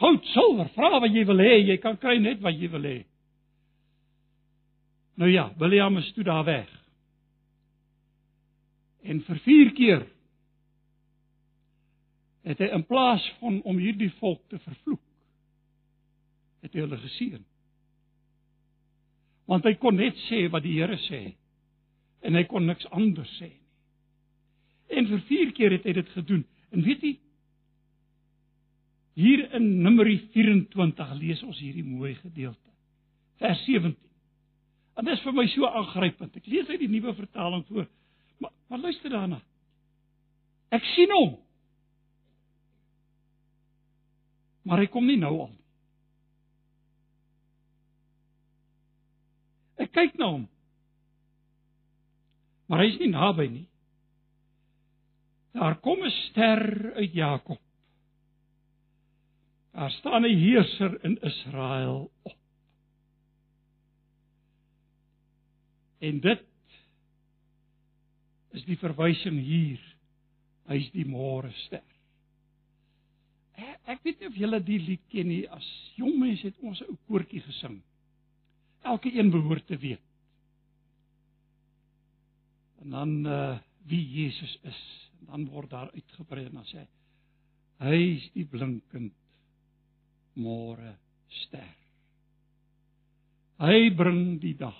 Goud, 0.00 0.24
silwer, 0.32 0.68
vra 0.76 1.00
wat 1.00 1.12
jy 1.12 1.24
wil 1.28 1.40
hê, 1.40 1.54
jy 1.64 1.76
kan 1.82 1.96
kry 2.00 2.18
net 2.20 2.42
wat 2.44 2.56
jy 2.58 2.68
wil 2.72 2.84
hê. 2.84 2.98
Nou 5.16 5.30
ja, 5.32 5.48
William 5.60 5.96
is 5.96 6.10
toe 6.12 6.24
daar 6.24 6.44
weg. 6.44 6.68
En 9.06 9.22
vir 9.24 9.40
4 9.44 9.72
keer 9.78 10.06
het 12.46 12.60
hy 12.62 12.68
in 12.76 12.84
plaas 12.86 13.24
van 13.40 13.60
om 13.66 13.78
hierdie 13.80 14.12
volk 14.20 14.42
te 14.50 14.58
vervloek, 14.62 15.02
het 16.62 16.74
hy 16.74 16.84
hulle 16.84 16.98
geseën. 17.00 17.42
Want 19.46 19.66
hy 19.66 19.76
kon 19.80 19.96
net 19.96 20.18
sê 20.26 20.44
wat 20.52 20.66
die 20.66 20.76
Here 20.76 20.98
sê 21.06 21.22
en 22.26 22.34
hy 22.34 22.42
kon 22.50 22.66
niks 22.66 22.86
anders 22.90 23.30
sê 23.38 23.48
nie. 23.48 23.62
En 24.86 25.08
vir 25.10 25.22
4 25.28 25.52
keer 25.52 25.74
het 25.74 25.86
hy 25.86 25.92
dit 25.96 26.10
gedoen. 26.14 26.44
En 26.70 26.84
weet 26.86 27.02
jy, 27.02 27.12
Hier 29.16 29.46
in 29.56 29.68
Numeri 29.80 30.18
24 30.34 31.14
lees 31.16 31.40
ons 31.46 31.58
hierdie 31.64 31.84
mooi 31.84 32.12
gedeelte. 32.18 32.72
Vers 33.40 33.62
17. 33.64 33.96
En 34.96 35.04
dit 35.04 35.16
is 35.16 35.24
vir 35.24 35.34
my 35.36 35.46
so 35.52 35.68
aangrypend. 35.68 36.36
Ek 36.36 36.48
lees 36.48 36.68
uit 36.68 36.82
die 36.82 36.90
nuwe 36.92 37.14
vertaling 37.16 37.64
voor. 37.68 37.88
Maar 38.40 38.52
maar 38.68 38.82
luister 38.82 39.12
daarna. 39.12 39.40
Ek 40.74 40.84
sien 40.92 41.12
hom. 41.14 41.36
Maar 44.66 44.82
hy 44.82 44.88
kom 44.90 45.06
nie 45.06 45.18
nou 45.20 45.32
al 45.46 45.52
nie. 45.52 45.64
Ek 49.86 49.92
kyk 49.94 50.16
na 50.18 50.32
hom. 50.32 50.46
Maar 52.66 52.82
hy 52.82 52.88
is 52.90 52.98
nie 53.00 53.12
naby 53.12 53.46
nie. 53.52 53.68
Daar 55.56 55.78
kom 55.80 56.02
'n 56.04 56.10
ster 56.10 56.92
uit 56.96 57.12
Jakob. 57.12 57.60
Daar 59.76 59.90
staan 59.90 60.22
'n 60.22 60.38
heerser 60.38 61.04
in 61.04 61.20
Israel 61.20 62.10
op. 62.22 62.36
En 65.98 66.20
dit 66.20 66.44
is 68.50 68.64
die 68.64 68.78
verwysing 68.78 69.40
hier. 69.40 69.80
Hy's 70.66 70.88
die 70.90 71.04
môre 71.04 71.52
ster. 71.52 71.84
Ek 73.84 74.00
weet 74.02 74.18
nie 74.20 74.28
of 74.28 74.38
julle 74.40 74.62
die 74.64 74.80
lied 74.80 75.04
ken 75.12 75.28
nie. 75.28 75.44
As 75.50 75.68
jong 76.00 76.16
mense 76.18 76.46
het 76.46 76.58
ons 76.58 76.80
'n 76.80 76.88
ou 76.88 76.96
koortjie 77.06 77.40
gesing. 77.40 77.82
Elke 78.82 79.12
een 79.12 79.30
behoort 79.30 79.66
te 79.66 79.76
weet. 79.76 80.00
En 82.80 82.90
dan 82.90 83.26
uh 83.26 83.58
wie 83.86 84.08
Jesus 84.10 84.58
is, 84.62 85.10
en 85.20 85.26
dan 85.26 85.46
word 85.46 85.70
daar 85.70 85.90
uitgebrei 85.92 86.44
en 86.46 86.52
dan 86.52 86.64
sê 86.64 86.78
hy 86.78 86.88
hy 87.78 88.16
is 88.16 88.30
die 88.32 88.44
blinkend 88.44 89.12
môre 90.36 90.94
ster. 91.44 91.72
Hy 93.60 93.88
bring 93.96 94.36
die 94.42 94.54
dag. 94.58 94.76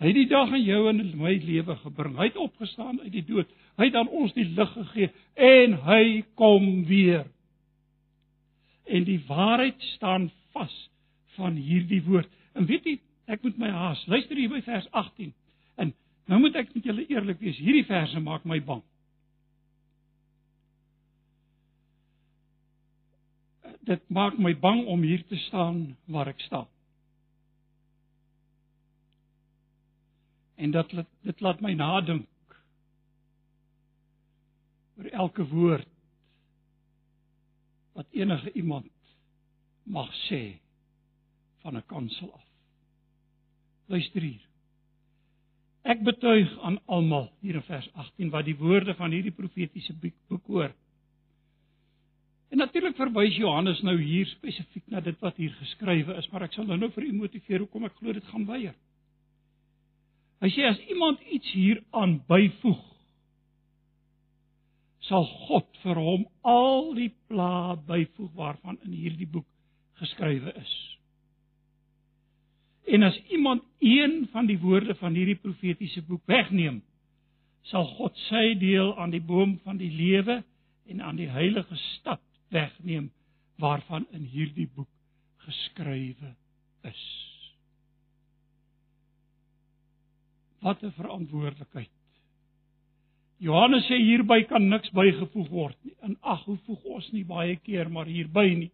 Hy 0.00 0.08
het 0.08 0.16
die 0.16 0.28
dag 0.30 0.52
in 0.56 0.62
jou 0.64 0.80
en 0.88 1.00
in 1.02 1.12
my 1.20 1.34
lewe 1.44 1.76
gebring. 1.82 2.14
Hy 2.16 2.30
het 2.30 2.38
opgestaan 2.40 3.00
uit 3.02 3.12
die 3.12 3.24
dood. 3.24 3.48
Hy 3.80 3.90
het 3.90 3.96
aan 4.00 4.08
ons 4.16 4.32
die 4.36 4.46
lig 4.48 4.72
gegee 4.72 5.10
en 5.36 5.76
hy 5.84 6.04
kom 6.40 6.70
weer. 6.88 7.26
En 8.88 9.04
die 9.04 9.20
waarheid 9.28 9.80
staan 9.94 10.30
vas 10.56 10.76
van 11.36 11.56
hierdie 11.60 12.00
woord. 12.08 12.28
En 12.56 12.66
weet 12.68 12.88
jy, 12.88 12.96
ek 13.30 13.44
moet 13.44 13.60
my 13.60 13.68
haas. 13.72 14.00
Luister 14.08 14.40
hier 14.40 14.52
by 14.52 14.62
vers 14.64 14.88
18. 14.96 15.34
En 15.80 15.92
nou 16.32 16.40
moet 16.40 16.56
ek 16.62 16.72
met 16.74 16.88
julle 16.88 17.04
eerlik 17.12 17.40
wees. 17.44 17.60
Hierdie 17.60 17.86
verse 17.88 18.24
maak 18.24 18.48
my 18.48 18.58
bang. 18.64 18.82
Dit 23.88 24.02
maak 24.08 24.38
my 24.38 24.52
bang 24.58 24.84
om 24.86 25.02
hier 25.02 25.22
te 25.26 25.36
staan 25.36 25.96
waar 26.04 26.28
ek 26.28 26.40
staan. 26.40 26.68
En 30.60 30.70
dat 30.70 30.92
dit 31.24 31.40
laat 31.40 31.60
my 31.60 31.72
nadink 31.72 32.28
oor 35.00 35.08
elke 35.24 35.46
woord 35.48 35.88
wat 37.96 38.06
enige 38.12 38.52
iemand 38.52 38.92
mag 39.82 40.12
sê 40.28 40.60
van 41.64 41.76
'n 41.76 41.86
kansel 41.86 42.32
af. 42.32 42.44
Luister 43.86 44.22
hier. 44.22 44.44
Ek 45.82 46.02
betuig 46.04 46.58
aan 46.60 46.78
almal 46.84 47.32
hier 47.40 47.54
in 47.54 47.62
vers 47.62 47.88
18 47.92 48.30
wat 48.30 48.44
die 48.44 48.56
woorde 48.56 48.94
van 48.94 49.10
hierdie 49.10 49.34
profetiese 49.34 49.94
boek 50.28 50.46
hoor. 50.46 50.74
En 52.50 52.58
natuurlik 52.58 52.96
verwys 52.98 53.36
Johannes 53.38 53.80
nou 53.86 53.94
hier 54.02 54.26
spesifiek 54.26 54.86
na 54.90 55.00
dit 55.00 55.18
wat 55.22 55.36
hier 55.38 55.52
geskrywe 55.60 56.16
is, 56.18 56.26
maar 56.32 56.48
ek 56.48 56.56
sal 56.56 56.66
nou 56.66 56.78
nou 56.80 56.90
vir 56.96 57.06
u 57.06 57.12
motiveer 57.14 57.62
hoekom 57.62 57.86
ek 57.86 57.98
glo 58.00 58.14
dit 58.16 58.30
gaan 58.32 58.46
weier. 58.48 58.74
Hy 60.42 60.48
sê 60.50 60.64
as 60.66 60.80
iemand 60.90 61.20
iets 61.30 61.52
hieraan 61.54 62.16
byvoeg, 62.26 62.80
sal 65.06 65.26
God 65.46 65.68
vir 65.84 65.98
hom 66.00 66.24
al 66.46 66.90
die 66.96 67.10
pla 67.30 67.76
byvoeg 67.86 68.32
waarvan 68.38 68.78
in 68.86 68.96
hierdie 68.98 69.28
boek 69.30 69.46
geskrywe 70.00 70.54
is. 70.58 70.72
En 72.90 73.06
as 73.06 73.18
iemand 73.30 73.62
een 73.78 74.24
van 74.32 74.48
die 74.50 74.58
woorde 74.58 74.96
van 74.98 75.14
hierdie 75.14 75.38
profetiese 75.38 76.02
boek 76.08 76.24
wegneem, 76.30 76.80
sal 77.70 77.86
God 77.94 78.16
sy 78.26 78.56
deel 78.58 78.96
aan 78.98 79.12
die 79.14 79.22
boom 79.22 79.58
van 79.62 79.78
die 79.78 79.92
lewe 79.92 80.40
en 80.90 81.04
aan 81.04 81.20
die 81.20 81.30
heilige 81.30 81.76
stad 81.76 82.24
wegneem 82.50 83.10
waarvan 83.60 84.06
in 84.16 84.24
hierdie 84.32 84.68
boek 84.74 84.88
geskrywe 85.46 86.34
is. 86.88 87.04
Wat 90.60 90.82
'n 90.82 90.92
verantwoordelikheid. 90.92 91.90
Johannes 93.40 93.86
sê 93.88 93.96
hierby 93.96 94.44
kan 94.44 94.68
niks 94.68 94.90
bygevoeg 94.92 95.48
word 95.48 95.76
nie. 95.82 95.94
En 96.04 96.16
ag, 96.20 96.44
hoe 96.44 96.58
voeg 96.66 96.82
ons 96.84 97.10
nie 97.12 97.24
baie 97.24 97.56
keer 97.56 97.88
maar 97.88 98.06
hierby 98.06 98.54
nie. 98.54 98.70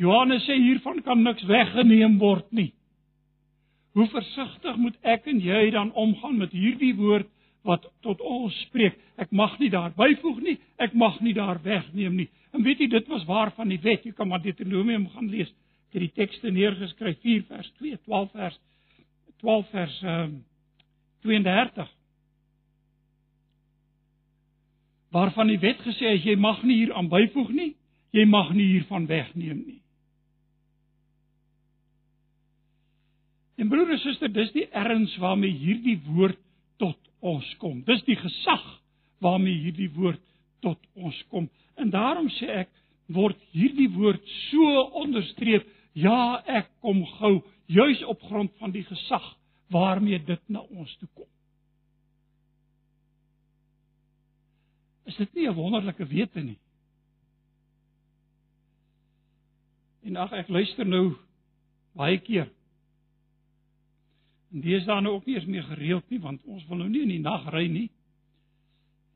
Johannes 0.00 0.46
sê 0.48 0.56
hiervan 0.56 1.02
kan 1.02 1.22
niks 1.22 1.44
weggeneem 1.44 2.18
word 2.18 2.48
nie. 2.56 2.72
Hoe 3.92 4.06
versigtig 4.08 4.76
moet 4.76 4.96
ek 5.02 5.26
en 5.28 5.42
jy 5.44 5.70
dan 5.74 5.92
omgaan 5.92 6.38
met 6.40 6.54
hierdie 6.56 6.94
woord 6.96 7.28
wat 7.66 7.86
tot 8.04 8.20
ons 8.20 8.56
spreek? 8.66 8.96
Ek 9.20 9.32
mag 9.36 9.58
nie 9.60 9.70
daar 9.70 9.92
byvoeg 9.96 10.40
nie, 10.44 10.56
ek 10.80 10.94
mag 10.96 11.20
nie 11.20 11.34
daar 11.36 11.60
wegneem 11.62 12.16
nie. 12.22 12.28
En 12.56 12.64
weet 12.66 12.80
jy, 12.82 12.88
dit 12.90 13.08
was 13.12 13.24
waar 13.28 13.52
van 13.54 13.68
die 13.70 13.80
wet. 13.82 14.04
Jy 14.04 14.12
kan 14.16 14.28
maar 14.28 14.42
Deuteronomium 14.42 15.08
gaan 15.12 15.28
lees. 15.30 15.50
Ek 15.90 15.98
het 15.98 16.06
die 16.08 16.16
tekste 16.16 16.50
neergeskryf 16.54 17.20
4 17.22 17.46
vers 17.48 17.72
2, 17.78 17.98
12 18.06 18.30
vers 18.32 18.60
12 19.40 19.70
vers 19.72 20.02
ehm 20.02 20.22
um, 20.22 20.38
32 21.20 21.88
waarvan 25.10 25.50
die 25.50 25.58
wet 25.58 25.80
gesê 25.84 26.14
het 26.14 26.24
jy 26.24 26.36
mag 26.38 26.62
nie 26.62 26.78
hier 26.84 26.94
aan 26.94 27.10
byvoeg 27.10 27.50
nie, 27.52 27.72
jy 28.14 28.24
mag 28.30 28.52
nie 28.54 28.68
hiervan 28.76 29.08
wegneem 29.10 29.58
nie. 29.66 29.80
En 33.60 33.68
broer 33.68 33.90
en 33.92 34.00
suster, 34.00 34.30
dis 34.32 34.52
die 34.54 34.68
erns 34.70 35.16
waarmee 35.20 35.52
hierdie 35.52 35.98
woord 36.06 36.38
tot 36.80 37.09
ons 37.20 37.46
kom. 37.58 37.82
Dis 37.86 38.02
die 38.08 38.16
gesag 38.16 38.62
waarmee 39.20 39.62
hierdie 39.66 39.90
woord 39.96 40.20
tot 40.64 40.80
ons 40.94 41.16
kom. 41.28 41.48
En 41.76 41.90
daarom 41.92 42.28
sê 42.38 42.48
ek 42.64 42.70
word 43.10 43.38
hierdie 43.54 43.90
woord 43.92 44.22
so 44.50 44.84
onderstreep, 45.02 45.66
ja, 45.98 46.40
ek 46.46 46.70
kom 46.84 47.02
gou 47.18 47.40
juis 47.70 48.02
op 48.10 48.22
grond 48.28 48.52
van 48.62 48.72
die 48.74 48.84
gesag 48.86 49.26
waarmee 49.70 50.18
dit 50.26 50.42
na 50.48 50.62
ons 50.62 50.92
toe 50.98 51.08
kom. 51.14 51.28
Is 55.10 55.16
dit 55.16 55.34
nie 55.34 55.48
'n 55.48 55.54
wonderlike 55.54 56.06
wete 56.06 56.40
nie? 56.40 56.58
En 60.02 60.16
ag 60.16 60.32
ek 60.32 60.48
luister 60.48 60.86
nou 60.86 61.16
baie 61.94 62.18
keer. 62.18 62.50
En 64.50 64.60
dis 64.64 64.84
dan 64.84 65.02
nou 65.02 65.14
ook 65.14 65.26
nie 65.26 65.36
eens 65.38 65.46
meer 65.46 65.66
gereeld 65.68 66.08
nie 66.10 66.20
want 66.20 66.44
ons 66.44 66.66
wil 66.66 66.82
nou 66.82 66.88
nie 66.90 67.04
in 67.06 67.14
die 67.14 67.22
nag 67.22 67.46
ry 67.54 67.66
nie. 67.70 67.88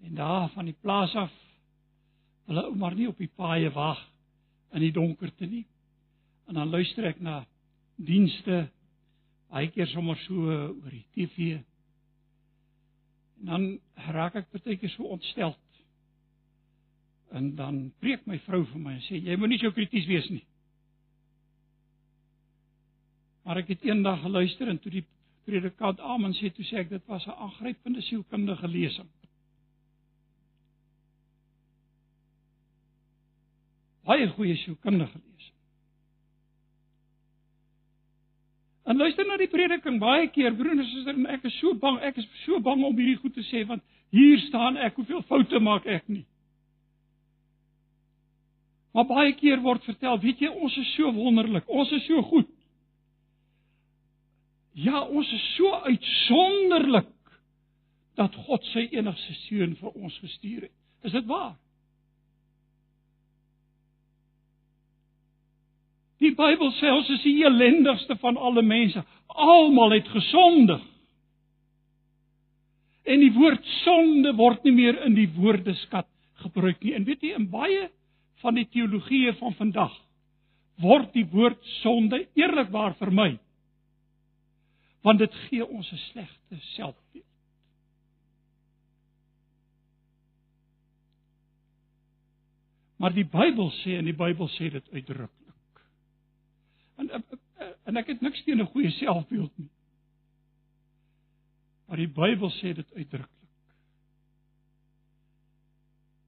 En 0.04 0.14
daar 0.14 0.48
van 0.54 0.68
die 0.70 0.76
plaas 0.80 1.14
af 1.14 1.32
hulle 2.46 2.66
ou 2.68 2.76
maar 2.76 2.94
nie 2.94 3.08
op 3.08 3.18
die 3.18 3.30
paaie 3.36 3.70
wag 3.72 4.00
in 4.74 4.84
die 4.84 4.92
donkerte 4.92 5.46
nie. 5.46 5.64
En 6.46 6.60
dan 6.60 6.68
luister 6.68 7.06
ek 7.08 7.20
na 7.20 7.42
dienste 7.96 8.66
baie 9.48 9.70
keer 9.70 9.86
sommer 9.86 10.18
so 10.26 10.50
oor 10.50 10.90
die 10.90 11.06
TV. 11.14 11.60
En 13.40 13.50
dan 13.52 13.68
raak 14.12 14.36
ek 14.42 14.50
baie 14.52 14.76
keer 14.76 14.92
so 14.92 15.08
ontstel 15.14 15.54
En 17.34 17.54
dan 17.54 17.92
preek 17.98 18.26
my 18.30 18.38
vrou 18.46 18.62
vir 18.70 18.80
my 18.80 18.92
en 18.94 19.00
sê 19.08 19.18
jy 19.18 19.34
moenie 19.38 19.58
so 19.58 19.74
krities 19.74 20.06
wees 20.06 20.26
nie. 20.30 20.44
Maar 23.44 23.60
ek 23.60 23.74
het 23.74 23.84
eendag 23.84 24.22
geluister 24.24 24.68
en 24.68 24.78
toe 24.80 24.92
die 24.92 25.04
predikant 25.44 26.00
Amen 26.00 26.32
sê 26.36 26.50
toe 26.52 26.64
sê 26.64 26.80
ek 26.80 26.90
dit 26.94 27.06
was 27.06 27.26
'n 27.26 27.36
aangrypende 27.36 28.02
sielkundige 28.02 28.68
lesing. 28.68 29.10
Baie 34.04 34.28
goeie 34.28 34.56
sielkundige 34.56 35.20
lesing. 35.20 35.54
En 38.84 38.96
luister 38.96 39.26
na 39.26 39.36
die 39.40 39.48
prediking 39.48 39.98
baie 40.00 40.28
keer 40.28 40.54
broer 40.54 40.76
en 40.76 40.84
suster 40.84 41.14
en 41.14 41.26
ek 41.26 41.44
is 41.48 41.58
so 41.58 41.74
bang, 41.74 41.98
ek 42.04 42.16
is 42.20 42.26
so 42.44 42.60
bang 42.60 42.84
om 42.84 42.96
hierdie 42.96 43.20
goed 43.20 43.34
te 43.34 43.44
sê 43.48 43.64
want 43.66 43.82
hier 44.10 44.38
staan 44.38 44.76
ek, 44.76 44.94
hoeveel 44.94 45.22
foute 45.22 45.60
maak 45.60 45.86
ek 45.86 46.04
nie? 46.08 46.24
Maar 48.94 49.08
baie 49.08 49.32
keer 49.34 49.62
word 49.64 49.82
vertel, 49.88 50.20
weet 50.22 50.44
jy, 50.44 50.48
ons 50.48 50.76
is 50.78 50.92
so 50.94 51.10
wonderlik, 51.16 51.64
ons 51.66 51.90
is 51.96 52.04
so 52.06 52.22
goed. 52.22 52.53
Ja, 54.74 55.04
ons 55.06 55.30
is 55.32 55.44
so 55.54 55.70
uitsonderlik 55.86 57.10
dat 58.18 58.34
God 58.46 58.64
sy 58.72 58.88
enigste 58.94 59.34
seun 59.46 59.76
vir 59.78 59.94
ons 59.94 60.16
gestuur 60.22 60.66
het. 60.66 60.74
Is 61.06 61.14
dit 61.14 61.26
waar? 61.30 61.54
Die 66.22 66.32
Bybel 66.34 66.70
sê 66.78 66.90
ons 66.94 67.10
is 67.12 67.22
die 67.26 67.42
ellendigste 67.44 68.16
van 68.22 68.38
alle 68.40 68.62
mense. 68.64 69.02
Almal 69.28 69.98
het 69.98 70.08
gesondig. 70.08 70.82
En 73.04 73.20
die 73.20 73.32
woord 73.34 73.66
sonde 73.82 74.32
word 74.38 74.64
nie 74.64 74.72
meer 74.72 75.02
in 75.04 75.18
die 75.18 75.28
woordeskat 75.36 76.08
gebruik 76.46 76.80
nie. 76.82 76.94
En 76.96 77.04
weet 77.04 77.22
jy, 77.22 77.34
in 77.36 77.50
baie 77.52 77.90
van 78.42 78.56
die 78.56 78.66
teologie 78.72 79.34
van 79.40 79.54
vandag 79.58 79.92
word 80.82 81.12
die 81.14 81.26
woord 81.30 81.60
sonde 81.82 82.24
eerlikwaar 82.34 82.96
vermy. 82.98 83.36
Want 85.04 85.20
dit 85.20 85.34
gee 85.48 85.66
ons 85.66 85.90
'n 85.92 85.96
slegte 85.96 86.58
selfbeeld. 86.58 87.24
Maar 92.96 93.12
die 93.12 93.26
Bybel 93.26 93.70
sê 93.70 93.98
en 93.98 94.04
die 94.04 94.16
Bybel 94.16 94.48
sê 94.48 94.70
dit 94.70 94.90
uitdruklik. 94.90 95.80
En 96.96 97.10
en 97.84 97.96
ek 97.96 98.06
het 98.06 98.20
niks 98.20 98.44
teen 98.44 98.60
'n 98.60 98.72
goeie 98.72 98.90
selfbeeld 98.90 99.58
nie. 99.58 99.70
Maar 101.86 101.96
die 101.96 102.08
Bybel 102.08 102.50
sê 102.50 102.74
dit 102.74 102.94
uitdruklik. 102.94 103.44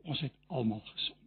ons 0.06 0.22
het 0.22 0.34
almal 0.46 0.82
gesondig. 0.92 1.24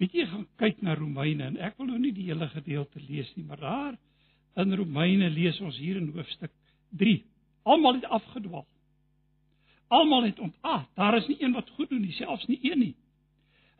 Weet 0.00 0.16
jy 0.16 0.26
gaan 0.30 0.46
kyk 0.60 0.80
na 0.82 0.96
Romeine 0.98 1.46
en 1.52 1.60
ek 1.62 1.76
wil 1.78 1.92
nou 1.92 2.00
nie 2.00 2.12
die 2.16 2.26
hele 2.30 2.48
gedeelte 2.52 3.02
lees 3.04 3.30
nie, 3.36 3.44
maar 3.46 3.60
daar 3.60 3.98
in 4.56 4.74
Romeine 4.74 5.30
lees 5.30 5.60
ons 5.60 5.78
hier 5.78 5.96
in 5.96 6.10
hoofstuk 6.14 6.52
3. 6.98 7.22
Almal 7.64 7.98
het 7.98 8.04
afgedwaal. 8.04 8.66
Almal 9.88 10.28
het 10.28 10.38
ontaard. 10.38 10.88
Daar 10.94 11.16
is 11.16 11.26
nie 11.26 11.40
een 11.42 11.52
wat 11.52 11.70
goed 11.76 11.88
doen 11.88 12.00
nie, 12.00 12.12
selfs 12.12 12.46
nie 12.46 12.58
een 12.62 12.78
nie. 12.78 12.94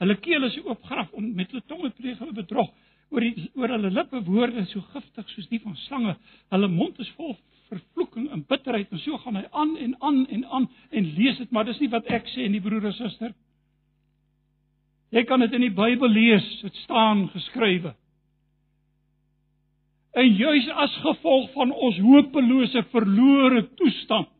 Hulle 0.02 0.16
keel 0.20 0.44
is 0.44 0.58
oopgeraf 0.64 1.12
om 1.12 1.34
met 1.34 1.50
hulle 1.50 1.62
tonge 1.70 1.90
pleeg 1.94 2.18
hulle 2.18 2.34
bedrog 2.34 2.72
oor 3.14 3.22
die 3.22 3.48
oor 3.54 3.70
hulle 3.76 3.90
lippe 3.94 4.20
woorde 4.26 4.64
so 4.70 4.82
giftig 4.94 5.28
soos 5.30 5.48
die 5.50 5.60
van 5.62 5.76
slange. 5.86 6.16
Hulle 6.50 6.68
mond 6.68 6.98
is 7.02 7.10
vol 7.18 7.36
vervloeking 7.70 8.28
en 8.34 8.44
bitterheid 8.48 8.90
en 8.92 9.00
so 9.02 9.18
gaan 9.22 9.38
hy 9.38 9.44
aan 9.50 9.76
en 9.80 9.96
aan 10.00 10.20
en 10.26 10.44
aan 10.58 10.68
en 10.90 11.10
lees 11.16 11.38
dit, 11.38 11.50
maar 11.50 11.66
dis 11.68 11.80
nie 11.80 11.90
wat 11.92 12.08
ek 12.12 12.26
sê 12.34 12.48
nie, 12.50 12.62
broer 12.62 12.90
en 12.90 12.96
suster. 12.96 13.34
Jy 15.14 15.22
kan 15.28 15.44
dit 15.44 15.52
in 15.54 15.68
die 15.68 15.74
Bybel 15.74 16.10
lees, 16.10 16.46
dit 16.62 16.82
staan 16.82 17.28
geskrywe. 17.32 17.94
En 20.14 20.36
juis 20.38 20.68
as 20.68 20.94
gevolg 21.02 21.50
van 21.56 21.72
ons 21.72 21.98
hopelose 21.98 22.84
verlore 22.92 23.64
toestand 23.74 24.30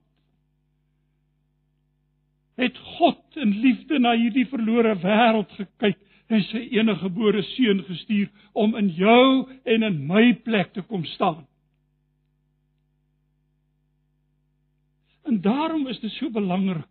het 2.55 2.77
God 2.79 3.37
in 3.43 3.51
liefde 3.61 3.99
na 3.99 4.13
hierdie 4.15 4.47
verlore 4.47 4.95
wêreld 5.03 5.51
gekyk 5.59 5.99
en 6.31 6.43
sy 6.49 6.63
enige 6.79 7.03
gebore 7.03 7.43
seun 7.51 7.83
gestuur 7.89 8.29
om 8.55 8.77
in 8.79 8.93
jou 8.95 9.49
en 9.75 9.87
in 9.91 9.99
my 10.07 10.29
plek 10.47 10.73
te 10.77 10.85
kom 10.87 11.05
staan. 11.17 11.43
En 15.25 15.41
daarom 15.43 15.89
is 15.89 15.99
dit 16.01 16.13
so 16.15 16.31
belangrik 16.31 16.87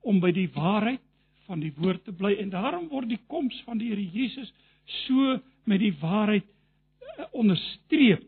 om 0.00 0.20
by 0.20 0.32
die 0.34 0.48
waarheid 0.54 1.02
van 1.46 1.62
die 1.62 1.72
woord 1.76 2.04
te 2.04 2.14
bly 2.16 2.34
en 2.40 2.50
daarom 2.50 2.88
word 2.90 3.10
die 3.10 3.20
koms 3.28 3.56
van 3.66 3.78
die 3.78 3.90
Here 3.92 4.06
Jesus 4.12 4.50
so 5.06 5.36
met 5.68 5.82
die 5.82 5.94
waarheid 6.00 6.46
onderstreep. 7.30 8.24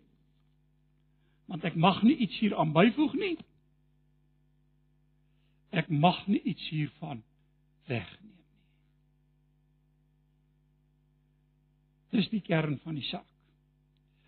Want 1.51 1.65
ek 1.69 1.75
mag 1.75 2.03
nie 2.03 2.17
iets 2.17 2.39
hier 2.41 2.57
aan 2.57 2.73
byvoeg 2.73 3.15
nie. 3.21 3.37
Ek 5.73 5.89
mag 5.89 6.27
nie 6.29 6.41
iets 6.43 6.69
hiervan 6.69 7.23
wegneem 7.89 8.29
nie. 8.29 8.39
Dis 12.13 12.29
die 12.29 12.43
kern 12.45 12.79
van 12.85 12.97
die 12.99 13.07
saak. 13.09 13.29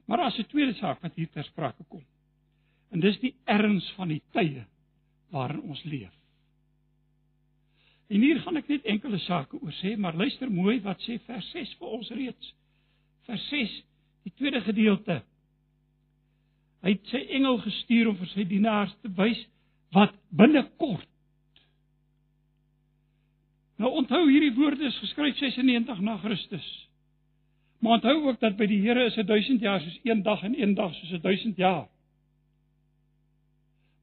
Maar 0.08 0.26
as 0.26 0.38
'n 0.38 0.48
tweede 0.48 0.74
saak 0.74 1.02
wat 1.02 1.14
hier 1.14 1.30
ter 1.30 1.44
sprake 1.44 1.84
kom. 1.88 2.04
En 2.90 3.00
dis 3.00 3.18
die 3.20 3.34
erns 3.44 3.92
van 3.96 4.08
die 4.08 4.22
tye 4.32 4.66
waarin 5.30 5.62
ons 5.62 5.82
leef. 5.84 6.12
En 8.06 8.20
hier 8.20 8.40
gaan 8.40 8.56
ek 8.56 8.68
net 8.68 8.84
enkele 8.84 9.18
sake 9.18 9.58
oor 9.60 9.72
sê, 9.80 9.96
maar 9.96 10.16
luister 10.16 10.50
mooi 10.52 10.80
wat 10.84 11.00
sê 11.06 11.18
vers 11.26 11.50
6 11.50 11.72
vir 11.80 11.88
ons 11.88 12.10
reeds. 12.10 12.54
Vers 13.26 13.48
6, 13.48 13.82
die 14.24 14.32
tweede 14.38 14.60
gedeelte. 14.64 15.20
Hy 16.84 16.94
het 16.96 17.12
sy 17.12 17.22
engel 17.36 17.58
gestuur 17.64 18.10
om 18.10 18.16
vir 18.20 18.30
sy 18.32 18.44
dienaars 18.48 18.92
te 19.02 19.10
wys 19.16 19.40
wat 19.94 20.14
binnekort. 20.36 21.08
Nou 23.80 23.90
onthou 24.00 24.22
hierdie 24.28 24.52
woorde 24.56 24.86
is 24.86 24.98
geskryf 25.02 25.36
96 25.40 26.02
na 26.04 26.16
Christus. 26.22 26.66
Maar 27.80 27.98
onthou 27.98 28.14
ook 28.28 28.40
dat 28.40 28.56
by 28.56 28.68
die 28.70 28.80
Here 28.84 29.08
is 29.08 29.16
1000 29.18 29.64
jaar 29.64 29.80
soos 29.82 29.98
een 30.04 30.22
dag 30.22 30.44
en 30.46 30.54
een 30.60 30.74
dag 30.74 30.94
soos 30.94 31.20
1000 31.20 31.56
jaar. 31.56 31.88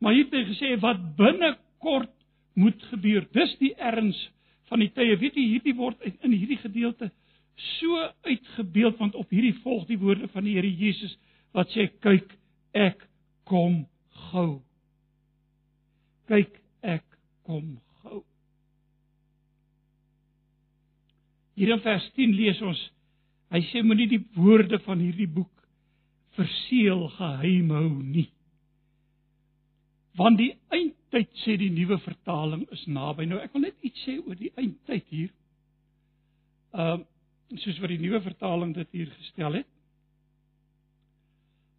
Maar 0.01 0.13
hier 0.13 0.25
het 0.25 0.33
hy 0.33 0.43
gesê 0.49 0.75
wat 0.81 1.01
binnekort 1.17 2.13
moet 2.53 2.83
gebeur. 2.89 3.25
Dis 3.33 3.53
die 3.61 3.73
erns 3.77 4.17
van 4.69 4.81
die 4.81 4.89
tye. 4.93 5.17
Weet 5.17 5.37
jy, 5.37 5.47
hierdie 5.55 5.75
word 5.77 6.01
in 6.09 6.33
hierdie 6.33 6.59
gedeelte 6.61 7.11
so 7.55 8.09
uitgebeeld 8.21 8.97
want 8.97 9.15
op 9.15 9.29
hierdie 9.29 9.55
volg 9.63 9.85
die 9.89 9.99
woorde 9.99 10.27
van 10.33 10.45
die 10.47 10.55
Here 10.57 10.69
Jesus 10.69 11.17
wat 11.55 11.71
sê 11.75 11.87
kyk 12.03 12.31
ek 12.77 13.03
kom 13.49 13.83
gou. 14.31 14.61
Kyk 16.31 16.61
ek 16.81 17.05
kom 17.47 17.75
gou. 18.03 18.21
Hier 21.59 21.73
in 21.75 21.83
vers 21.83 22.07
10 22.15 22.37
lees 22.37 22.61
ons 22.65 22.83
hy 23.51 23.63
sê 23.69 23.83
moenie 23.83 24.09
die 24.11 24.23
woorde 24.37 24.79
van 24.85 25.01
hierdie 25.03 25.29
boek 25.29 25.51
verseël 26.37 27.09
geheim 27.17 27.73
hou 27.75 27.89
nie 27.99 28.29
want 30.19 30.39
die 30.41 30.51
eindtyd 30.73 31.31
sê 31.43 31.55
die 31.59 31.71
nuwe 31.71 31.97
vertaling 32.03 32.65
is 32.75 32.83
naby. 32.87 33.27
Nou 33.27 33.39
ek 33.41 33.53
wil 33.55 33.65
net 33.67 33.85
iets 33.85 34.03
sê 34.05 34.17
oor 34.19 34.37
die 34.39 34.51
eindtyd 34.59 35.07
hier. 35.13 35.31
Ehm 36.75 37.01
uh, 37.01 37.07
soos 37.59 37.79
wat 37.83 37.91
die 37.91 37.99
nuwe 37.99 38.21
vertaling 38.23 38.73
dit 38.75 38.87
hier 38.95 39.11
gestel 39.17 39.59
het. 39.59 39.67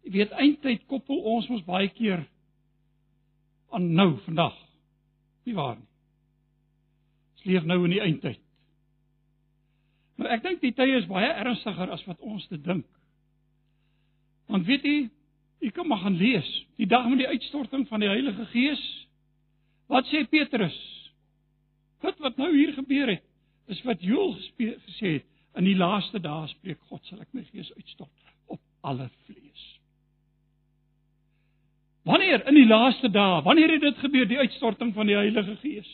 Jy 0.03 0.11
weet 0.17 0.35
eindtyd 0.37 0.85
koppel 0.91 1.21
ons 1.33 1.47
mos 1.49 1.63
baie 1.65 1.89
keer 1.95 2.25
aan 3.73 3.93
nou 3.97 4.17
vandag. 4.27 4.55
Nie 5.47 5.55
waar 5.57 5.77
nie. 5.79 5.89
Ons 7.33 7.47
leef 7.49 7.65
nou 7.67 7.79
in 7.87 7.95
die 7.95 8.03
eindtyd. 8.03 8.41
Maar 10.19 10.35
ek 10.35 10.43
dink 10.43 10.61
die 10.61 10.73
tye 10.77 10.99
is 10.99 11.09
baie 11.09 11.31
ernstiger 11.31 11.89
as 11.95 12.03
wat 12.05 12.21
ons 12.21 12.45
te 12.51 12.59
dink. 12.61 12.85
Want 14.51 14.67
weet 14.69 14.85
jy, 14.85 14.97
U 15.63 15.69
kan 15.71 15.87
maar 15.87 16.01
gaan 16.03 16.17
lees. 16.19 16.47
Die 16.75 16.87
dag 16.91 17.07
met 17.07 17.21
die 17.21 17.27
uitstorting 17.27 17.87
van 17.87 18.01
die 18.03 18.09
Heilige 18.11 18.45
Gees. 18.51 18.81
Wat 19.87 20.09
sê 20.11 20.25
Petrus? 20.27 20.75
Wat 22.03 22.19
wat 22.19 22.35
nou 22.37 22.49
hier 22.51 22.73
gebeur 22.75 23.13
het, 23.13 23.23
is 23.71 23.79
wat 23.87 24.03
Joel 24.03 24.33
gesê 24.59 25.13
het, 25.21 25.27
in 25.57 25.67
die 25.67 25.77
laaste 25.77 26.19
dae 26.19 26.47
spreek 26.51 26.81
God 26.89 27.03
sal 27.07 27.21
ek 27.21 27.31
my 27.33 27.43
gees 27.51 27.71
uitstort 27.77 28.33
op 28.53 28.61
alle 28.81 29.09
vlees. 29.25 29.65
Wanneer 32.03 32.41
in 32.47 32.57
die 32.57 32.67
laaste 32.67 33.09
dae, 33.09 33.41
wanneer 33.45 33.71
het 33.71 33.81
dit 33.81 34.01
gebeur 34.03 34.25
die 34.27 34.39
uitstorting 34.41 34.91
van 34.95 35.07
die 35.07 35.15
Heilige 35.15 35.55
Gees? 35.61 35.91